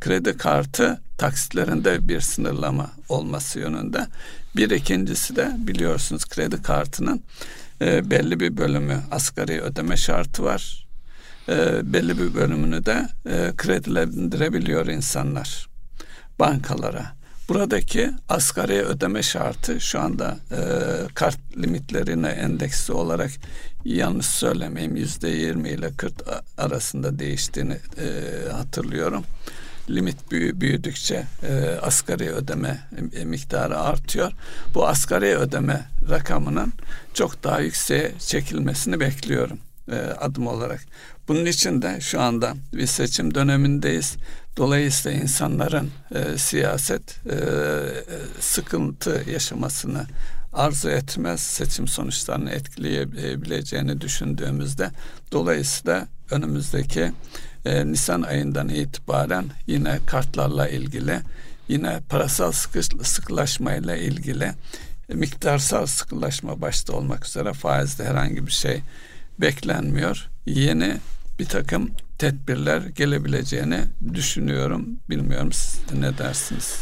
[0.00, 4.06] kredi kartı taksitlerinde bir sınırlama olması yönünde.
[4.56, 7.22] Bir ikincisi de biliyorsunuz kredi kartının
[7.80, 10.86] e, belli bir bölümü asgari ödeme şartı var.
[11.48, 15.66] E, belli bir bölümünü de e, kredilendirebiliyor insanlar
[16.38, 17.15] bankalara.
[17.48, 20.58] Buradaki asgari ödeme şartı şu anda e,
[21.14, 23.30] kart limitlerine endeksli olarak
[23.84, 26.12] yanlış söylemeyeyim yüzde yirmi ile 40
[26.58, 29.24] arasında değiştiğini e, hatırlıyorum.
[29.90, 32.80] Limit büyü, büyüdükçe e, asgari ödeme
[33.16, 34.32] e, miktarı artıyor.
[34.74, 36.72] Bu asgari ödeme rakamının
[37.14, 39.58] çok daha yükseğe çekilmesini bekliyorum
[39.92, 40.80] e, adım olarak.
[41.28, 44.16] Bunun için de şu anda bir seçim dönemindeyiz.
[44.56, 47.36] Dolayısıyla insanların e, siyaset e,
[48.40, 50.06] sıkıntı yaşamasını
[50.52, 51.40] arzu etmez.
[51.40, 54.90] Seçim sonuçlarını etkileyebileceğini düşündüğümüzde
[55.32, 57.12] dolayısıyla önümüzdeki
[57.64, 61.20] e, Nisan ayından itibaren yine kartlarla ilgili
[61.68, 64.52] yine parasal sıkı, sıkılaşmayla ilgili
[65.08, 68.82] miktarsal sıkılaşma başta olmak üzere faizde herhangi bir şey
[69.40, 70.28] beklenmiyor.
[70.46, 70.96] Yeni
[71.38, 73.80] bir takım tedbirler gelebileceğini
[74.14, 74.86] düşünüyorum.
[75.10, 76.76] Bilmiyorum siz ne dersiniz?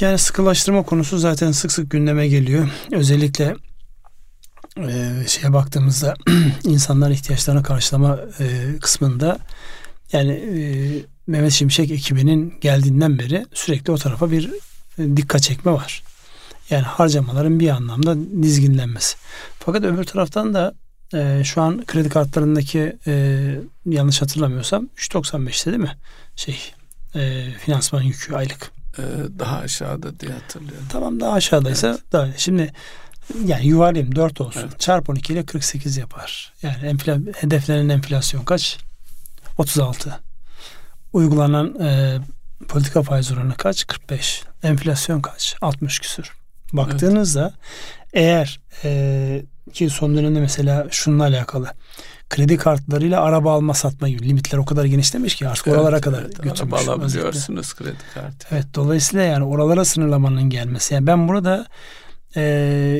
[0.00, 2.68] Yani sıkılaştırma konusu zaten sık sık gündeme geliyor.
[2.92, 3.56] Özellikle
[4.78, 6.14] e, şeye baktığımızda
[6.64, 9.38] insanlar ihtiyaçlarını karşılama e, kısmında
[10.12, 10.60] Yani e,
[11.26, 14.50] Mehmet Şimşek ekibinin geldiğinden beri sürekli o tarafa bir
[14.98, 16.02] e, dikkat çekme var.
[16.70, 19.16] Yani harcamaların bir anlamda dizginlenmesi.
[19.58, 20.74] Fakat öbür taraftan da
[21.14, 23.44] e, şu an kredi kartlarındaki e,
[23.86, 25.96] yanlış hatırlamıyorsam 3.95'te değil mi?
[26.36, 26.58] Şey
[27.14, 28.74] e, finansman yükü aylık.
[28.98, 29.02] Ee,
[29.38, 30.86] daha aşağıda diye hatırlıyorum.
[30.88, 32.12] Tamam daha aşağıdaysa evet.
[32.12, 32.72] daha şimdi
[33.44, 34.60] yani yuvarlayayım 4 olsun.
[34.60, 34.80] Evet.
[34.80, 36.52] Çarp 12 ile 48 yapar.
[36.62, 38.78] Yani enfla, hedeflenen enflasyon kaç?
[39.58, 40.20] 36.
[41.12, 42.18] Uygulanan e,
[42.68, 43.86] politika faiz oranı kaç?
[43.86, 44.42] 45.
[44.62, 45.56] Enflasyon kaç?
[45.60, 46.32] 60 küsür.
[46.76, 47.52] Baktığınızda
[48.12, 48.12] evet.
[48.12, 51.68] eğer e, ki son dönemde mesela şununla alakalı
[52.30, 56.22] kredi kartlarıyla araba alma satma gibi limitler o kadar genişlemiş ki artık evet, oralara kadar
[56.22, 56.60] evet, götürmüş.
[56.82, 58.48] Araba alabiliyorsunuz kredi kartı.
[58.50, 60.94] Evet dolayısıyla yani oralara sınırlamanın gelmesi.
[60.94, 61.66] Yani ben burada
[62.36, 62.40] e,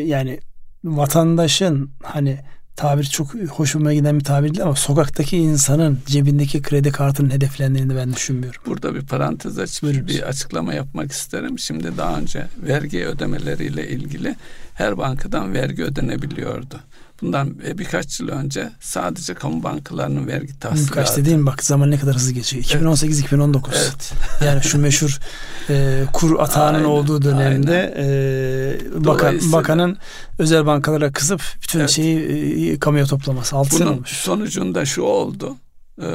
[0.07, 0.41] yani
[0.85, 2.41] vatandaşın hani
[2.77, 8.13] tabir çok hoşuma giden bir tabir değil ama sokaktaki insanın cebindeki kredi kartının hedeflendiğini ben
[8.13, 8.63] düşünmüyorum.
[8.67, 11.59] Burada bir parantez açıp bir açıklama yapmak isterim.
[11.59, 14.37] Şimdi daha önce vergi ödemeleriyle ilgili
[14.75, 16.81] her bankadan vergi ödenebiliyordu.
[17.23, 20.93] Bundan birkaç yıl önce sadece kamu bankalarının vergi tahsilatı.
[20.93, 22.65] Kaç dediğim bak zaman ne kadar hızlı geçiyor.
[22.65, 23.61] 2018-2019.
[23.75, 24.13] Evet.
[24.45, 25.19] yani şu meşhur
[25.71, 29.99] e, kur atağının aynen, olduğu dönemde e, bakan, bakanın
[30.39, 31.91] özel bankalara kızıp bütün evet.
[31.91, 33.57] şeyi e, kamuya toplaması.
[33.57, 34.11] Altı Bunun olmuş.
[34.11, 35.57] sonucunda şu oldu
[36.03, 36.07] e,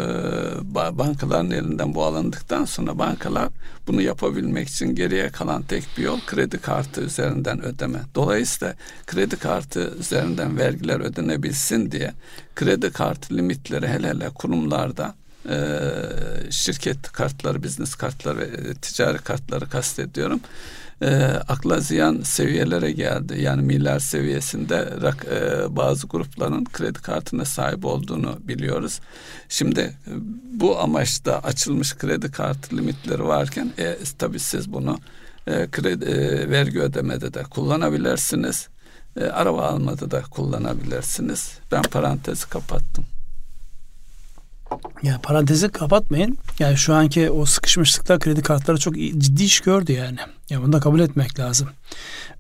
[0.98, 3.50] bankaların elinden bu alındıktan sonra bankalar
[3.88, 8.00] bunu yapabilmek için geriye kalan tek bir yol kredi kartı üzerinden ödeme.
[8.16, 8.76] Dolayısıyla
[9.08, 12.14] kredi kartı üzerinden vergiler ödenebilsin diye
[12.56, 15.16] kredi kartı limitleri hele hele kurumlarda
[15.50, 15.58] e,
[16.50, 20.40] şirket kartları, business kartları, e, ticari kartları kastediyorum
[21.02, 21.16] e,
[21.48, 23.42] akla ziyan seviyelere geldi.
[23.42, 29.00] Yani milyar seviyesinde rak, e, bazı grupların kredi kartına sahip olduğunu biliyoruz.
[29.50, 30.12] Şimdi e,
[30.54, 35.00] bu amaçta açılmış kredi kartı limitleri varken e, tabii siz bunu
[35.48, 38.68] e, kredi e, vergi ödemede de kullanabilirsiniz.
[39.20, 41.52] E, araba almada da kullanabilirsiniz.
[41.72, 43.06] Ben parantezi kapattım.
[45.04, 46.38] Ya parantezi kapatmayın.
[46.60, 50.18] Yani şu anki o sıkışmışlıkta kredi kartları çok ciddi iş gördü yani.
[50.50, 51.70] Ya bunu da kabul etmek lazım.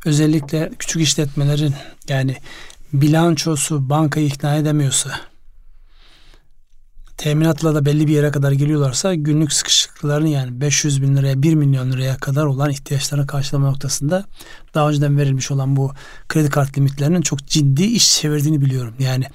[0.05, 1.73] Özellikle küçük işletmelerin
[2.07, 2.37] yani
[2.93, 5.11] bilançosu bankayı ikna edemiyorsa
[7.19, 11.91] teminatla da belli bir yere kadar geliyorlarsa günlük sıkışıklıklarını yani 500 bin liraya 1 milyon
[11.91, 14.25] liraya kadar olan ihtiyaçlarını karşılama noktasında
[14.73, 15.91] daha önceden verilmiş olan bu
[16.29, 18.93] kredi kart limitlerinin çok ciddi iş çevirdiğini biliyorum.
[18.99, 19.25] Yani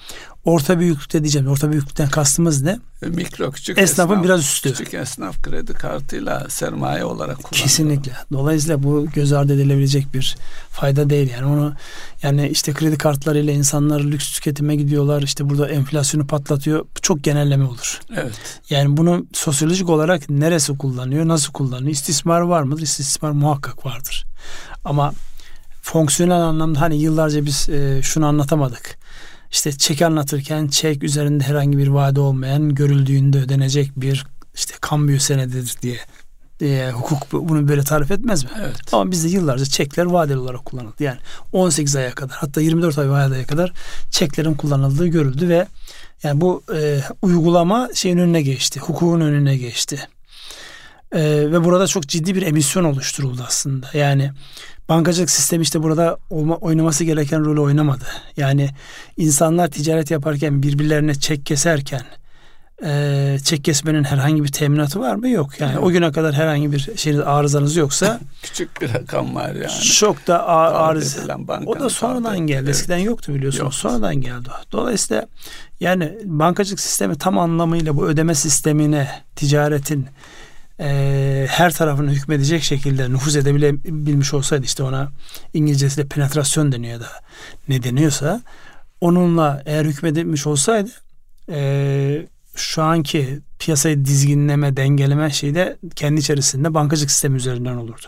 [0.44, 1.48] orta büyüklükte diyeceğim.
[1.48, 2.78] Orta büyüklükten kastımız ne?
[3.02, 4.72] Mikro küçük esnafın esnaf, biraz üstü.
[4.72, 7.62] Küçük esnaf kredi kartıyla sermaye olarak kullanıyor.
[7.62, 8.12] Kesinlikle.
[8.32, 10.36] Dolayısıyla bu göz ardı edilebilecek bir
[10.70, 11.30] fayda değil.
[11.30, 11.74] Yani onu
[12.22, 15.22] yani işte kredi kartlarıyla insanlar lüks tüketime gidiyorlar.
[15.22, 16.86] İşte burada enflasyonu patlatıyor.
[17.02, 18.00] Çok genelleme olur.
[18.16, 18.60] Evet.
[18.70, 21.90] Yani bunu sosyolojik olarak neresi kullanıyor, nasıl kullanıyor?
[21.90, 22.82] İstismar var mıdır?
[22.82, 24.24] İstismar muhakkak vardır.
[24.84, 25.12] Ama
[25.82, 28.98] fonksiyonel anlamda hani yıllarca biz e, şunu anlatamadık
[29.54, 35.74] işte çek anlatırken çek üzerinde herhangi bir vade olmayan görüldüğünde ödenecek bir işte kambiyo senedidir
[35.82, 35.98] diye
[36.62, 38.50] e, hukuk bunu böyle tarif etmez mi?
[38.60, 38.76] Evet.
[38.92, 41.02] Ama bizde yıllarca çekler vadeli olarak kullanıldı.
[41.02, 41.18] Yani
[41.52, 43.72] 18 aya kadar hatta 24 ay aya kadar
[44.10, 45.66] çeklerin kullanıldığı görüldü ve
[46.22, 48.80] yani bu e, uygulama şeyin önüne geçti.
[48.80, 50.08] Hukukun önüne geçti.
[51.14, 51.22] E,
[51.52, 53.86] ve burada çok ciddi bir emisyon oluşturuldu aslında.
[53.94, 54.30] Yani
[54.88, 58.04] bankacılık sistemi işte burada olma, oynaması gereken rolü oynamadı.
[58.36, 58.70] Yani
[59.16, 62.02] insanlar ticaret yaparken birbirlerine çek keserken
[62.84, 65.28] e, çek kesmenin herhangi bir teminatı var mı?
[65.28, 65.60] Yok.
[65.60, 65.84] Yani Yok.
[65.84, 69.82] o güne kadar herhangi bir şeyiniz arızanız yoksa küçük bir rakam var yani.
[69.82, 71.18] Çok da arız.
[71.66, 72.60] O da sonradan geldi.
[72.64, 72.68] Evet.
[72.68, 73.64] Eskiden yoktu biliyorsunuz.
[73.64, 73.74] Yok.
[73.74, 74.48] Sonradan geldi.
[74.72, 75.26] Dolayısıyla
[75.80, 80.06] yani bankacılık sistemi tam anlamıyla bu ödeme sistemine ticaretin
[80.80, 85.12] e, her tarafını hükmedecek şekilde nüfuz edebilmiş olsaydı işte ona
[85.54, 87.08] İngilizcesiyle penetrasyon deniyor da
[87.68, 88.42] ne deniyorsa
[89.00, 90.90] onunla eğer hükmedilmiş olsaydı
[91.50, 98.06] e, şu anki piyasayı dizginleme, dengeleme şeyi de kendi içerisinde bankacılık sistemi üzerinden olurdu.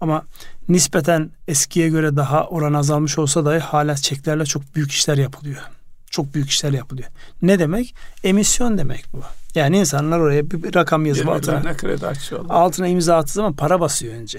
[0.00, 0.22] Ama
[0.68, 5.62] nispeten eskiye göre daha oran azalmış olsa da hala çeklerle çok büyük işler yapılıyor.
[6.10, 7.08] Çok büyük işler yapılıyor.
[7.42, 7.94] Ne demek?
[8.24, 9.20] Emisyon demek bu.
[9.54, 12.54] Yani insanlar oraya bir, bir rakam yazıp altına, kredi açıyorlar.
[12.54, 14.38] altına imza attığı zaman para basıyor önce.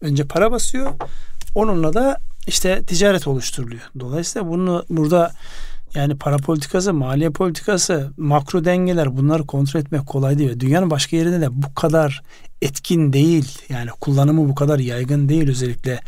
[0.00, 0.92] Önce para basıyor.
[1.54, 3.82] Onunla da işte ticaret oluşturuluyor.
[4.00, 5.32] Dolayısıyla bunu burada
[5.94, 10.60] yani para politikası, maliye politikası, makro dengeler bunları kontrol etmek kolay değil.
[10.60, 12.22] Dünyanın başka yerinde de bu kadar
[12.62, 13.58] etkin değil.
[13.68, 16.00] Yani kullanımı bu kadar yaygın değil özellikle.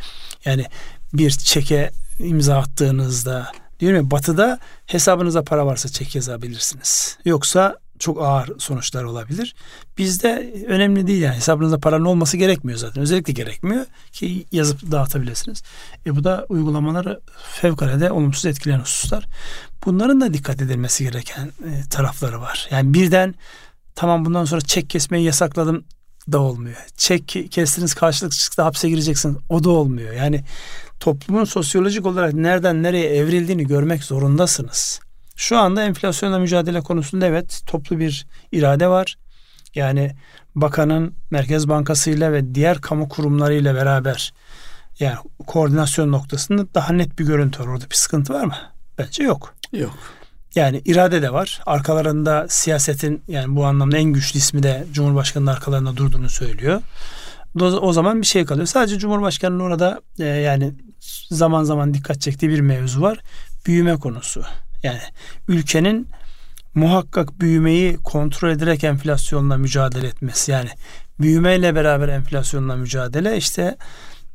[0.44, 0.64] Yani
[1.12, 7.18] bir çeke imza attığınızda Diyorum ya batıda hesabınıza para varsa çek yazabilirsiniz.
[7.24, 9.54] Yoksa çok ağır sonuçlar olabilir.
[9.98, 13.02] Bizde önemli değil yani hesabınızda paranın olması gerekmiyor zaten.
[13.02, 15.62] Özellikle gerekmiyor ki yazıp dağıtabilirsiniz.
[16.06, 17.20] E bu da uygulamaları
[17.52, 19.26] fevkalade olumsuz etkileyen hususlar.
[19.84, 22.68] Bunların da dikkat edilmesi gereken e, tarafları var.
[22.70, 23.34] Yani birden
[23.94, 25.84] tamam bundan sonra çek kesmeyi yasakladım
[26.32, 26.76] da olmuyor.
[26.96, 30.12] Çek kestiniz karşılık çıktı hapse gireceksin o da olmuyor.
[30.12, 30.44] Yani
[31.00, 35.00] toplumun sosyolojik olarak nereden nereye evrildiğini görmek zorundasınız.
[35.36, 39.16] Şu anda enflasyonla mücadele konusunda evet toplu bir irade var.
[39.74, 40.12] Yani
[40.54, 44.32] bakanın Merkez Bankası ile ve diğer kamu kurumlarıyla beraber
[45.00, 47.66] yani koordinasyon noktasında daha net bir görüntü var.
[47.66, 48.56] Orada bir sıkıntı var mı?
[48.98, 49.54] Bence yok.
[49.72, 49.98] Yok.
[50.54, 51.60] Yani irade de var.
[51.66, 56.82] Arkalarında siyasetin yani bu anlamda en güçlü ismi de Cumhurbaşkanı'nın arkalarında durduğunu söylüyor.
[57.60, 58.66] O zaman bir şey kalıyor.
[58.66, 60.74] Sadece Cumhurbaşkanı'nın orada e, yani
[61.30, 63.18] zaman zaman dikkat çektiği bir mevzu var.
[63.66, 64.44] Büyüme konusu.
[64.82, 65.00] Yani
[65.48, 66.08] ülkenin
[66.74, 70.52] muhakkak büyümeyi kontrol ederek enflasyonla mücadele etmesi.
[70.52, 70.70] Yani
[71.20, 73.76] büyümeyle beraber enflasyonla mücadele işte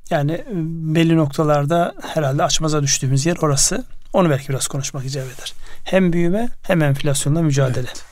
[0.09, 0.45] yani
[0.95, 3.85] belli noktalarda herhalde açmaza düştüğümüz yer orası.
[4.13, 5.53] Onu belki biraz konuşmak icap eder.
[5.83, 7.87] Hem büyüme hem enflasyonla mücadele.
[7.87, 8.03] Evet.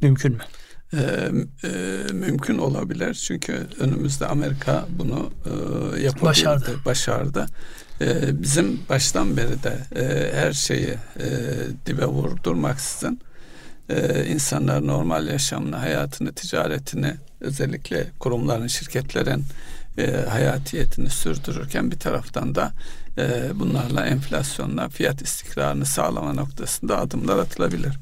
[0.00, 0.42] Mümkün mü?
[0.92, 0.98] Ee,
[1.64, 1.68] e,
[2.12, 5.50] mümkün olabilir çünkü önümüzde Amerika bunu e,
[6.02, 6.76] yapabildi, başardı.
[6.84, 7.46] başardı.
[8.00, 11.26] E, bizim baştan beri de e, her şeyi e,
[11.86, 13.20] dibe vurdurmaksızın
[13.88, 19.44] e, insanlar normal yaşamını, hayatını, ticaretini özellikle kurumların, şirketlerin
[19.98, 22.72] e, hayatiyetini sürdürürken bir taraftan da
[23.18, 27.98] e, bunlarla enflasyonla fiyat istikrarını sağlama noktasında adımlar atılabilir.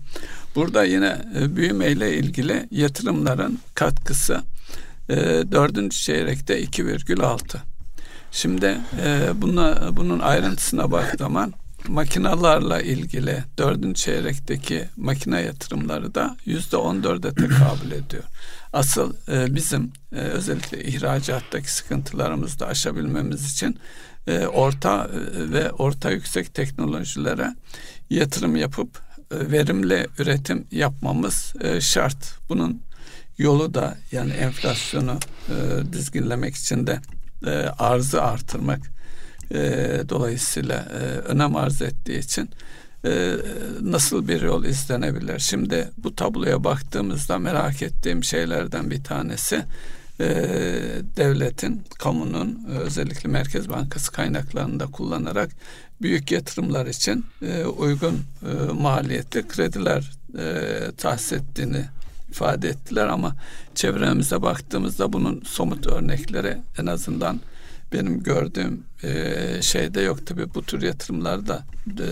[0.55, 4.43] Burada yine e, büyümeyle ilgili yatırımların katkısı
[5.09, 5.17] e,
[5.53, 7.59] dördüncü çeyrekte 2,6.
[8.33, 11.53] Şimdi e, buna, bunun ayrıntısına bak zaman
[11.89, 18.25] makinalarla ilgili dördüncü çeyrekteki makine yatırımları da yüzde on dörde tekabül ediyor.
[18.73, 23.79] Asıl e, bizim e, özellikle ihracattaki sıkıntılarımızı da aşabilmemiz için
[24.27, 27.55] e, orta e, ve orta yüksek teknolojilere
[28.11, 32.39] yatırım yapıp e, verimli üretim yapmamız e, şart.
[32.49, 32.83] Bunun
[33.39, 35.55] yolu da yani enflasyonu e,
[35.93, 37.01] dizginlemek için de
[37.47, 38.81] e, arzı artırmak
[39.51, 39.59] e,
[40.09, 42.51] dolayısıyla e, önem arz ettiği için
[43.05, 43.37] e,
[43.81, 45.39] nasıl bir yol izlenebilir?
[45.39, 49.65] Şimdi bu tabloya baktığımızda merak ettiğim şeylerden bir tanesi
[50.21, 50.27] e,
[51.17, 55.51] devletin, kamunun özellikle Merkez Bankası kaynaklarını da kullanarak
[56.03, 61.85] büyük yatırımlar için e, uygun e, maliyetli krediler e, tahsis ettiğini
[62.31, 63.37] ifade ettiler ama
[63.75, 67.41] çevremize baktığımızda bunun somut örnekleri en azından
[67.93, 70.27] benim gördüğüm e, şeyde yok.
[70.27, 72.09] Tabi bu tür yatırımlarda e,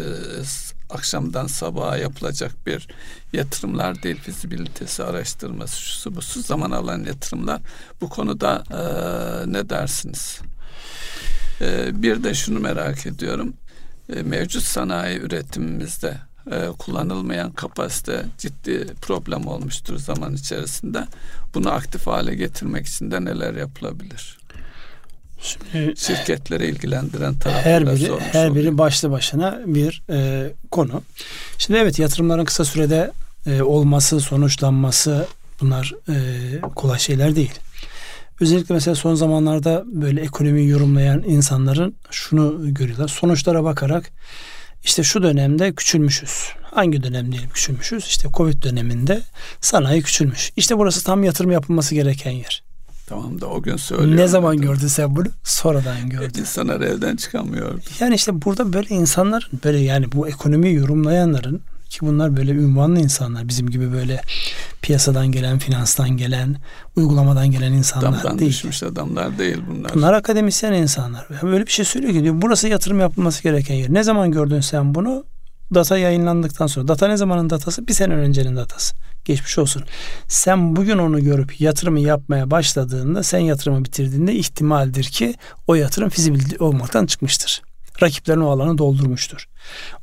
[0.90, 2.88] akşamdan sabaha yapılacak bir
[3.32, 4.16] yatırımlar değil.
[4.16, 7.60] Fizibilitesi araştırması şusu bu su zaman alan yatırımlar.
[8.00, 10.40] Bu konuda e, ne dersiniz?
[11.60, 13.54] E, bir de şunu merak ediyorum.
[14.16, 16.16] E, mevcut sanayi üretimimizde
[16.50, 21.06] e, kullanılmayan kapasite ciddi problem olmuştur zaman içerisinde.
[21.54, 24.38] Bunu aktif hale getirmek için de neler yapılabilir?
[25.40, 31.02] Şimdi, şirketleri ilgilendiren taraflar her biri her biri başlı başına bir e, konu.
[31.58, 33.12] Şimdi evet yatırımların kısa sürede
[33.46, 35.26] e, olması, sonuçlanması
[35.60, 36.14] bunlar e,
[36.60, 37.52] kolay şeyler değil.
[38.40, 43.08] Özellikle mesela son zamanlarda böyle ekonomiyi yorumlayan insanların şunu görüyorlar.
[43.08, 44.10] Sonuçlara bakarak
[44.84, 46.48] işte şu dönemde küçülmüşüz.
[46.62, 48.04] Hangi dönem diyelim küçülmüşüz?
[48.04, 49.22] İşte Covid döneminde
[49.60, 50.52] sanayi küçülmüş.
[50.56, 52.62] İşte burası tam yatırım yapılması gereken yer.
[53.06, 54.16] Tamam da o gün söylüyorum.
[54.16, 55.26] Ne zaman gördün sen bunu?
[55.44, 56.40] Sonradan gördün.
[56.40, 57.80] İnsanlar evden çıkamıyordu.
[58.00, 63.48] Yani işte burada böyle insanlar böyle yani bu ekonomiyi yorumlayanların ki bunlar böyle ünvanlı insanlar
[63.48, 64.22] bizim gibi böyle
[64.82, 66.56] piyasadan gelen, finanstan gelen,
[66.96, 68.50] uygulamadan gelen insanlar Damdan değil.
[68.50, 69.94] düşmüş adamlar değil bunlar.
[69.94, 71.26] Bunlar akademisyen insanlar.
[71.42, 73.94] Böyle bir şey söylüyor ki diyor burası yatırım yapılması gereken yer.
[73.94, 75.24] Ne zaman gördün sen bunu?
[75.74, 76.88] Data yayınlandıktan sonra.
[76.88, 77.88] Data ne zamanın datası?
[77.88, 78.94] Bir sene öncenin datası.
[79.24, 79.82] Geçmiş olsun.
[80.28, 85.34] Sen bugün onu görüp yatırımı yapmaya başladığında sen yatırımı bitirdiğinde ihtimaldir ki
[85.66, 87.62] o yatırım fizibil olmaktan çıkmıştır.
[88.02, 89.48] Rakiplerin o alanı doldurmuştur.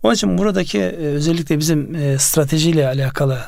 [0.03, 3.39] Onun için buradaki e, özellikle bizim e, stratejiyle alakalı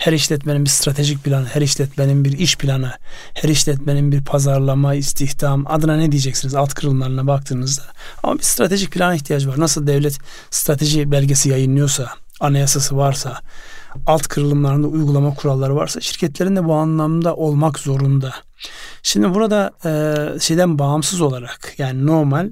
[0.00, 2.92] her işletmenin bir stratejik planı, her işletmenin bir iş planı,
[3.34, 7.82] her işletmenin bir pazarlama, istihdam adına ne diyeceksiniz alt kırılımlarına baktığınızda.
[8.22, 9.60] Ama bir stratejik plana ihtiyacı var.
[9.60, 10.18] Nasıl devlet
[10.50, 12.08] strateji belgesi yayınlıyorsa,
[12.40, 13.40] anayasası varsa,
[14.06, 18.34] alt kırılımlarında uygulama kuralları varsa şirketlerin de bu anlamda olmak zorunda.
[19.02, 22.50] Şimdi burada e, şeyden bağımsız olarak yani normal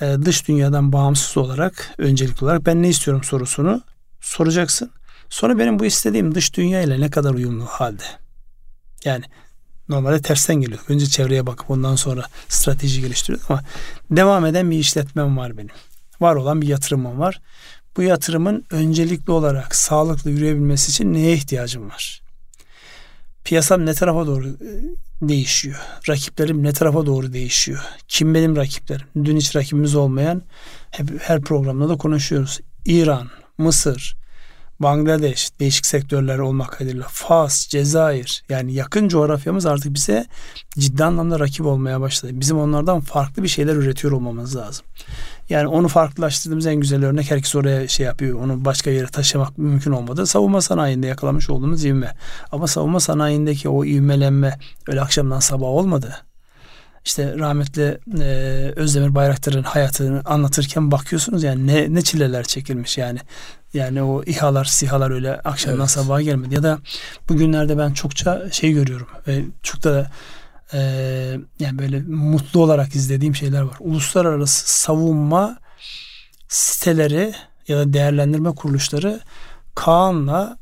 [0.00, 3.82] dış dünyadan bağımsız olarak öncelikli olarak ben ne istiyorum sorusunu
[4.20, 4.90] soracaksın.
[5.28, 8.04] Sonra benim bu istediğim dış dünya ile ne kadar uyumlu halde.
[9.04, 9.24] Yani
[9.88, 10.80] normalde tersten geliyor.
[10.88, 13.62] Önce çevreye bakıp ondan sonra strateji geliştiriyor ama
[14.10, 15.74] devam eden bir işletmem var benim.
[16.20, 17.40] Var olan bir yatırımım var.
[17.96, 22.22] Bu yatırımın öncelikli olarak sağlıklı yürüyebilmesi için neye ihtiyacım var?
[23.44, 24.70] Piyasam ne tarafa doğru e,
[25.22, 25.78] değişiyor?
[26.08, 27.80] Rakiplerim ne tarafa doğru değişiyor?
[28.08, 29.06] Kim benim rakiplerim?
[29.24, 30.42] Dün hiç rakibimiz olmayan
[30.90, 32.60] hep her programda da konuşuyoruz.
[32.84, 34.16] İran, Mısır,
[34.80, 40.26] Bangladeş, değişik sektörler olmak kaydıyla Fas, Cezayir yani yakın coğrafyamız artık bize
[40.78, 42.32] ciddi anlamda rakip olmaya başladı.
[42.34, 44.86] Bizim onlardan farklı bir şeyler üretiyor olmamız lazım.
[45.48, 48.40] Yani onu farklılaştırdığımız en güzel örnek herkes oraya şey yapıyor.
[48.40, 50.26] Onu başka yere taşımak mümkün olmadı.
[50.26, 52.14] Savunma sanayinde yakalamış olduğumuz ivme.
[52.52, 56.16] Ama savunma sanayindeki o ivmelenme öyle akşamdan sabah olmadı.
[57.04, 58.24] İşte rahmetli e,
[58.76, 63.18] Özdemir Bayraktar'ın hayatını anlatırken bakıyorsunuz yani ne, ne çileler çekilmiş yani.
[63.74, 65.90] Yani o İHA'lar, SİHA'lar öyle akşamdan evet.
[65.90, 66.54] sabaha gelmedi.
[66.54, 66.78] Ya da
[67.28, 69.06] bugünlerde ben çokça şey görüyorum.
[69.28, 70.10] Ve çok da
[70.72, 70.78] e,
[71.60, 73.76] yani böyle mutlu olarak izlediğim şeyler var.
[73.80, 75.58] Uluslararası savunma
[76.48, 77.34] siteleri
[77.68, 79.20] ya da değerlendirme kuruluşları
[79.74, 80.58] Kaan'la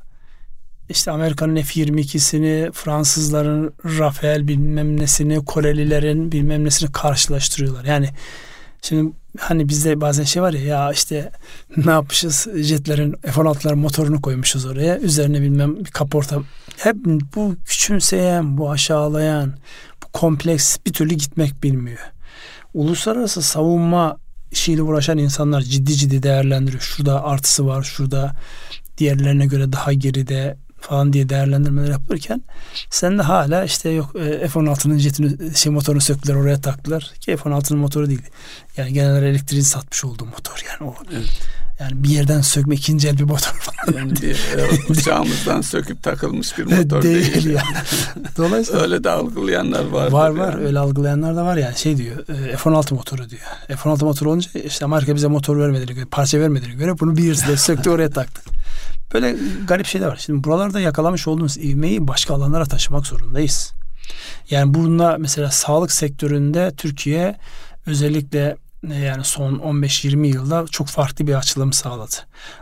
[0.89, 7.85] işte Amerika'nın F-22'sini, Fransızların Rafael bilmem nesini, Korelilerin bilmem nesini karşılaştırıyorlar.
[7.85, 8.09] Yani
[8.83, 11.31] şimdi hani bizde bazen şey var ya ya işte
[11.77, 14.99] ne yapmışız jetlerin F-16'ların motorunu koymuşuz oraya.
[14.99, 16.43] Üzerine bilmem bir kaporta.
[16.77, 16.97] Hep
[17.37, 19.55] bu küçümseyen, bu aşağılayan,
[20.17, 21.99] kompleks bir türlü gitmek bilmiyor.
[22.75, 24.17] Uluslararası savunma
[24.51, 26.83] işiyle uğraşan insanlar ciddi ciddi değerlendiriyor.
[26.83, 28.33] Şurada artısı var, şurada
[28.99, 32.43] diğerlerine göre daha geride falan diye değerlendirmeler yapılırken
[32.91, 37.79] sen de hala işte yok e, F-16'nın jetini şey motorunu söktüler oraya taktılar ki F-16'nın
[37.79, 38.23] motoru değil.
[38.77, 40.95] Yani genel elektriğin satmış olduğu motor yani o.
[41.13, 41.41] Evet.
[41.81, 43.99] Yani bir yerden sökme ikinci el bir motor falan.
[43.99, 47.35] Yani bir e, uçağımızdan söküp takılmış bir motor değil.
[47.35, 47.77] değil yani.
[48.37, 50.11] Dolayısıyla öyle de algılayanlar var.
[50.13, 50.65] Var var yani.
[50.65, 53.43] öyle algılayanlar da var yani şey diyor e, F-16 motoru diyor.
[53.69, 57.57] F-16 motoru olunca işte Amerika bize motor vermediğine göre parça vermediğine göre bunu bir yerde
[57.57, 58.41] söktü oraya taktı.
[59.15, 59.37] Böyle
[59.69, 60.17] garip şeyler var.
[60.27, 63.73] Şimdi buralarda yakalamış olduğumuz ivmeyi başka alanlara taşımak zorundayız.
[64.51, 67.37] Yani bununla mesela sağlık sektöründe Türkiye
[67.87, 72.15] özellikle yani son 15-20 yılda çok farklı bir açılım sağladı.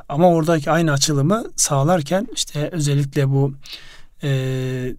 [0.08, 3.54] Ama oradaki aynı açılımı sağlarken işte özellikle bu
[4.22, 4.96] e,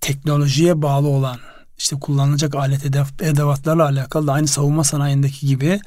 [0.00, 1.38] teknolojiye bağlı olan
[1.78, 2.84] işte kullanılacak alet
[3.20, 5.80] edevatlarla alakalı da aynı savunma sanayindeki gibi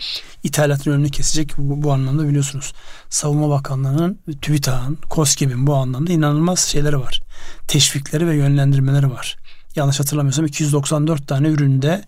[0.44, 2.74] ithalatın önünü kesecek bu, bu anlamda biliyorsunuz.
[3.10, 7.22] Savunma Bakanlığı'nın, TÜBİTAK'ın, KOSGEB'in bu anlamda inanılmaz şeyleri var.
[7.68, 9.38] Teşvikleri ve yönlendirmeleri var.
[9.78, 12.04] Yanlış hatırlamıyorsam 294 tane üründe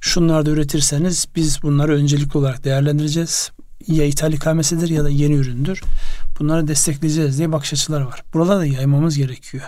[0.00, 3.50] şunları da üretirseniz biz bunları öncelikli olarak değerlendireceğiz.
[3.86, 5.82] Ya ithal ikamesidir ya da yeni üründür.
[6.40, 8.22] Bunları destekleyeceğiz diye bakış açıları var.
[8.34, 9.64] Buralarda da yaymamız gerekiyor.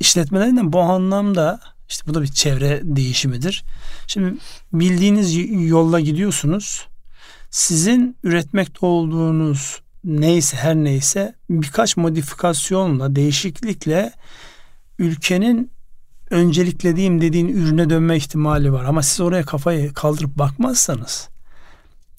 [0.00, 3.64] İşletmelerin de bu anlamda işte bu da bir çevre değişimidir.
[4.06, 4.34] Şimdi
[4.72, 5.36] bildiğiniz
[5.68, 6.86] yolla gidiyorsunuz.
[7.50, 14.12] Sizin üretmekte olduğunuz neyse her neyse birkaç modifikasyonla, değişiklikle
[14.98, 15.71] ülkenin
[16.32, 18.84] önceliklediğim dediğin ürüne dönme ihtimali var.
[18.84, 21.28] Ama siz oraya kafayı kaldırıp bakmazsanız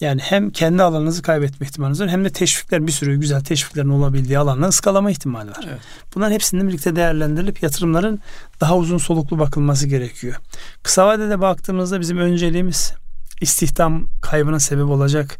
[0.01, 4.37] yani hem kendi alanınızı kaybetme ihtimaliniz var hem de teşvikler bir sürü güzel teşviklerin olabildiği
[4.37, 5.65] alanla ıskalama ihtimali var.
[5.67, 5.79] Evet.
[6.15, 8.19] Bunların hepsinin birlikte değerlendirilip yatırımların
[8.61, 10.35] daha uzun soluklu bakılması gerekiyor.
[10.83, 12.93] Kısa vadede baktığımızda bizim önceliğimiz
[13.41, 15.39] istihdam kaybına sebep olacak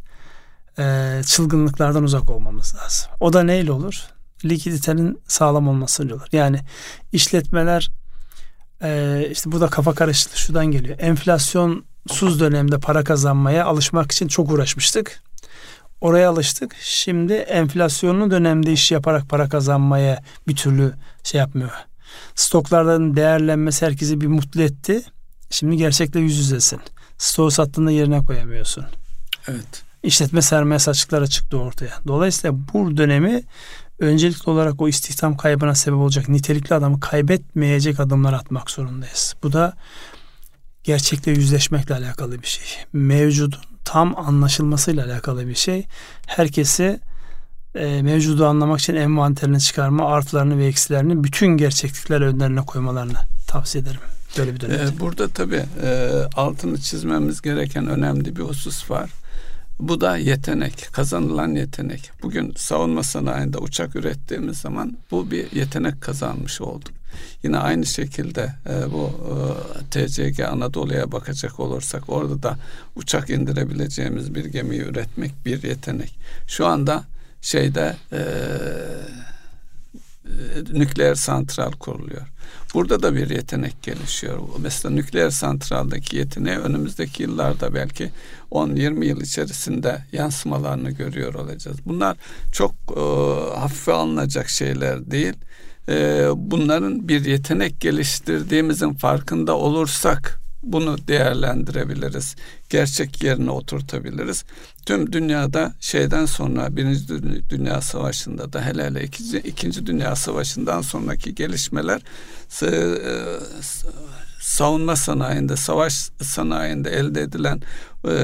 [0.79, 3.11] e, çılgınlıklardan uzak olmamız lazım.
[3.19, 4.03] O da neyle olur?
[4.45, 6.27] Likiditenin sağlam olmasıyla olur.
[6.31, 6.59] Yani
[7.11, 7.89] işletmeler
[8.83, 10.99] e, işte bu da kafa karışıklığı şuradan geliyor.
[10.99, 15.23] Enflasyon suz dönemde para kazanmaya alışmak için çok uğraşmıştık.
[16.01, 16.75] Oraya alıştık.
[16.81, 21.71] Şimdi enflasyonlu dönemde iş yaparak para kazanmaya bir türlü şey yapmıyor.
[22.35, 25.01] Stoklardan değerlenmesi herkesi bir mutlu etti.
[25.49, 26.79] Şimdi gerçekle yüz yüzesin.
[27.17, 28.85] Stoğu sattığında yerine koyamıyorsun.
[29.47, 29.83] Evet.
[30.03, 31.93] İşletme sermayesi açıklara çıktı ortaya.
[32.07, 33.43] Dolayısıyla bu dönemi
[34.05, 39.35] öncelikli olarak o istihdam kaybına sebep olacak nitelikli adamı kaybetmeyecek adımlar atmak zorundayız.
[39.43, 39.73] Bu da
[40.83, 42.65] gerçekle yüzleşmekle alakalı bir şey.
[42.93, 45.85] Mevcudun tam anlaşılmasıyla alakalı bir şey.
[46.27, 46.99] Herkesi
[47.75, 53.99] e, mevcudu anlamak için envanterini çıkarma, artılarını ve eksilerini bütün gerçeklikler önlerine koymalarını tavsiye ederim.
[54.37, 54.83] Böyle bir dönemde.
[54.83, 59.09] Ee, burada tabii e, altını çizmemiz gereken önemli bir husus var.
[59.83, 62.11] Bu da yetenek, kazanılan yetenek.
[62.21, 66.91] Bugün savunma sanayinde uçak ürettiğimiz zaman bu bir yetenek kazanmış olduk.
[67.43, 69.35] Yine aynı şekilde e, bu e,
[69.89, 72.57] TCG Anadolu'ya bakacak olursak orada da
[72.95, 76.15] uçak indirebileceğimiz bir gemiyi üretmek bir yetenek.
[76.47, 77.03] Şu anda
[77.41, 78.21] şeyde e,
[80.73, 82.21] nükleer santral kuruluyor.
[82.73, 84.39] Burada da bir yetenek gelişiyor.
[84.59, 88.09] Mesela nükleer santraldaki yeteneği önümüzdeki yıllarda belki
[88.51, 91.77] 10-20 yıl içerisinde yansımalarını görüyor olacağız.
[91.85, 92.17] Bunlar
[92.51, 93.01] çok e,
[93.59, 95.33] hafife alınacak şeyler değil.
[95.89, 102.35] E, bunların bir yetenek geliştirdiğimizin farkında olursak bunu değerlendirebiliriz.
[102.69, 104.43] Gerçek yerine oturtabiliriz.
[104.85, 107.07] Tüm dünyada şeyden sonra Birinci
[107.49, 112.01] Dünya Savaşı'nda da hele hele İkinci, İkinci Dünya Savaşı'ndan sonraki gelişmeler
[112.61, 112.97] e,
[114.41, 117.61] savunma sanayinde, savaş sanayinde elde edilen
[118.07, 118.15] e,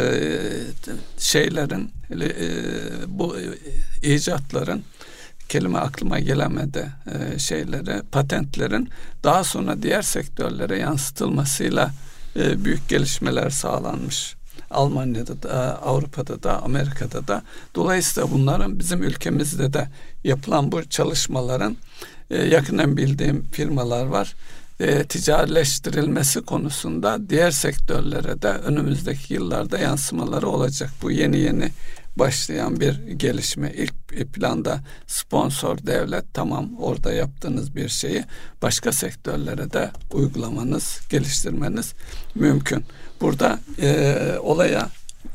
[1.18, 2.30] şeylerin, e,
[3.08, 3.38] bu
[4.02, 4.84] icatların
[5.50, 6.92] kelime aklıma gelemedi
[7.38, 8.90] şeylere, patentlerin
[9.24, 11.92] daha sonra diğer sektörlere yansıtılmasıyla
[12.36, 14.36] e, büyük gelişmeler sağlanmış.
[14.72, 17.44] Almanya'da da, Avrupa'da da, Amerika'da da.
[17.76, 19.90] Dolayısıyla bunların bizim ülkemizde de
[20.24, 21.78] yapılan bu çalışmaların
[22.30, 24.36] e, yakından bildiğim firmalar var.
[24.80, 30.90] E, ticarileştirilmesi konusunda diğer sektörlere de önümüzdeki yıllarda yansımaları olacak.
[31.02, 31.70] Bu yeni yeni
[32.16, 33.74] başlayan bir gelişme.
[33.74, 38.24] İlk planda sponsor devlet tamam orada yaptığınız bir şeyi
[38.62, 41.94] başka sektörlere de uygulamanız, geliştirmeniz
[42.36, 42.84] mümkün.
[43.22, 44.90] Burada e, olaya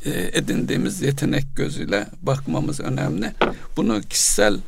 [0.05, 3.33] e, edindiğimiz yetenek gözüyle bakmamız önemli.
[3.77, 4.59] Bunu kişisel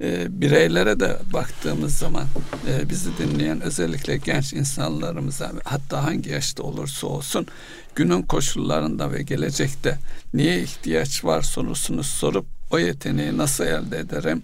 [0.00, 2.24] e, bireylere de baktığımız zaman
[2.68, 7.46] e, bizi dinleyen özellikle genç insanlarımıza hatta hangi yaşta olursa olsun
[7.94, 9.98] günün koşullarında ve gelecekte
[10.34, 14.42] niye ihtiyaç var sorusunu sorup o yeteneği nasıl elde ederim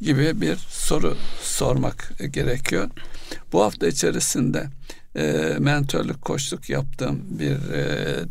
[0.00, 2.90] gibi bir soru sormak gerekiyor.
[3.52, 4.66] Bu hafta içerisinde
[5.16, 7.84] e, mentörlük koçluk yaptığım bir e,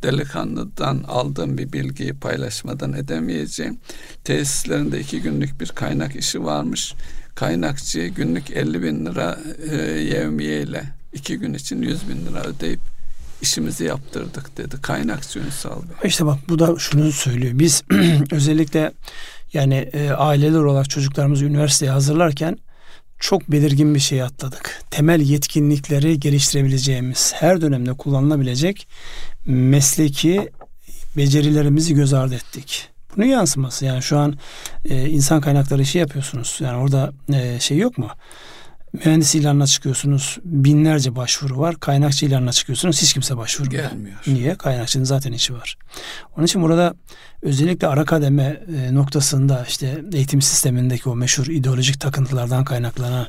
[0.04, 3.78] delikanlıdan aldığım bir bilgiyi paylaşmadan edemeyeceğim.
[4.24, 6.94] Tesislerinde iki günlük bir kaynak işi varmış.
[7.36, 9.40] Kaynakçı günlük 50 bin lira
[9.72, 10.84] e, yevmiye ile
[11.14, 12.80] iki gün için 100 bin lira ödeyip
[13.42, 14.76] işimizi yaptırdık dedi.
[14.82, 16.10] Kaynakçı Ünsal Bey.
[16.10, 17.60] İşte bak bu da şunu söylüyor.
[17.60, 17.84] Biz
[18.32, 18.92] özellikle
[19.54, 22.58] yani e, aileler olarak çocuklarımızı üniversiteye hazırlarken
[23.20, 24.82] çok belirgin bir şey atladık.
[24.92, 28.88] Temel yetkinlikleri geliştirebileceğimiz, her dönemde kullanılabilecek
[29.46, 30.50] mesleki
[31.18, 32.88] becerilerimizi göz ardı ettik.
[33.16, 34.38] Bunun yansıması yani şu an
[34.86, 36.58] e, insan kaynakları işi yapıyorsunuz.
[36.60, 38.10] Yani orada e, şey yok mu?
[38.94, 40.38] Mühendis ilanına çıkıyorsunuz.
[40.44, 41.80] Binlerce başvuru var.
[41.80, 43.02] Kaynakçı ilanına çıkıyorsunuz.
[43.02, 43.90] Hiç kimse başvurmuyor.
[43.90, 44.18] Gelmiyor.
[44.28, 44.56] Niye?
[44.56, 45.78] Kaynakçının zaten işi var.
[46.38, 46.94] Onun için burada
[47.42, 53.28] özellikle ara kademe e, noktasında işte eğitim sistemindeki o meşhur ideolojik takıntılardan kaynaklanan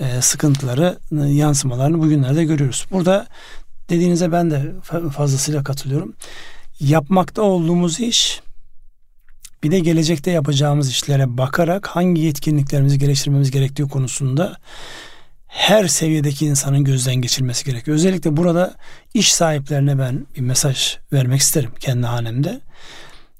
[0.00, 2.86] e, sıkıntıları e, yansımalarını bugünlerde görüyoruz.
[2.90, 3.26] Burada
[3.88, 4.72] dediğinize ben de
[5.16, 6.14] fazlasıyla katılıyorum.
[6.80, 8.40] Yapmakta olduğumuz iş
[9.62, 14.56] bir de gelecekte yapacağımız işlere bakarak hangi yetkinliklerimizi geliştirmemiz gerektiği konusunda
[15.46, 17.94] her seviyedeki insanın gözden geçirmesi gerekiyor.
[17.94, 18.74] Özellikle burada
[19.14, 22.60] iş sahiplerine ben bir mesaj vermek isterim kendi hanemde.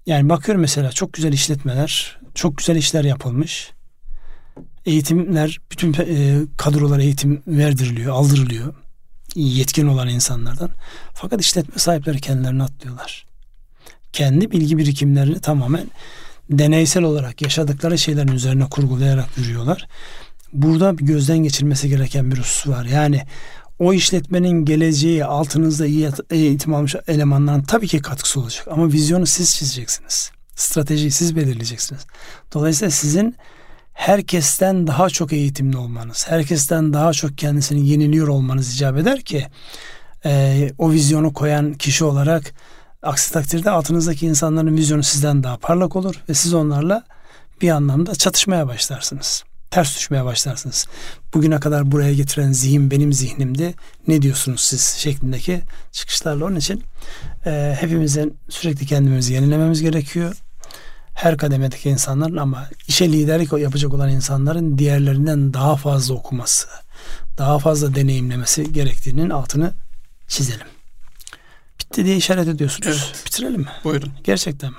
[0.06, 3.70] Yani bakıyorum mesela çok güzel işletmeler, çok güzel işler yapılmış.
[4.86, 8.74] Eğitimler, bütün e, kadrolara eğitim verdiriliyor, aldırılıyor.
[9.34, 10.70] Yetkin olan insanlardan.
[11.14, 13.29] Fakat işletme sahipleri kendilerini atlıyorlar
[14.12, 15.86] kendi bilgi birikimlerini tamamen
[16.50, 19.88] deneysel olarak yaşadıkları şeylerin üzerine kurgulayarak yürüyorlar.
[20.52, 22.84] Burada bir gözden geçirmesi gereken bir husus var.
[22.84, 23.22] Yani
[23.78, 28.68] o işletmenin geleceği altınızda iyi eğitim almış elemanların tabii ki katkısı olacak.
[28.70, 30.30] Ama vizyonu siz çizeceksiniz.
[30.54, 32.06] Stratejiyi siz belirleyeceksiniz.
[32.54, 33.36] Dolayısıyla sizin
[33.92, 39.46] herkesten daha çok eğitimli olmanız, herkesten daha çok kendisini yeniliyor olmanız icap eder ki
[40.24, 42.52] e, o vizyonu koyan kişi olarak
[43.02, 47.04] Aksi takdirde altınızdaki insanların vizyonu sizden daha parlak olur ve siz onlarla
[47.60, 49.44] bir anlamda çatışmaya başlarsınız.
[49.70, 50.86] Ters düşmeye başlarsınız.
[51.34, 53.74] Bugüne kadar buraya getiren zihin benim zihnimdi.
[54.08, 55.60] Ne diyorsunuz siz şeklindeki
[55.92, 56.84] çıkışlarla onun için
[57.46, 60.36] e, hepimizin sürekli kendimizi yenilememiz gerekiyor.
[61.14, 66.68] Her kademedeki insanların ama işe liderlik yapacak olan insanların diğerlerinden daha fazla okuması,
[67.38, 69.72] daha fazla deneyimlemesi gerektiğinin altını
[70.28, 70.66] çizelim
[71.90, 72.86] bitti diye işaret ediyorsunuz.
[72.86, 73.26] Evet.
[73.26, 73.68] Bitirelim mi?
[73.84, 74.12] Buyurun.
[74.24, 74.76] Gerçekten mi?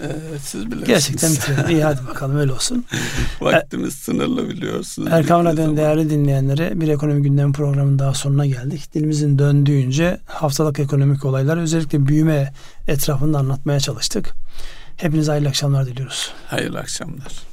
[0.00, 0.86] Evet, siz bilirsiniz.
[0.88, 1.70] Gerçekten bitirelim.
[1.70, 2.84] İyi hadi bakalım öyle olsun.
[3.40, 5.08] Vaktimiz sınırlı biliyorsunuz.
[5.12, 8.94] Erkam Radyo'nun değerli dinleyenlere bir ekonomi gündemi programının daha sonuna geldik.
[8.94, 12.52] Dilimizin döndüğünce haftalık ekonomik olaylar özellikle büyüme
[12.88, 14.34] etrafında anlatmaya çalıştık.
[14.96, 16.32] Hepinize hayırlı akşamlar diliyoruz.
[16.46, 17.51] Hayırlı akşamlar.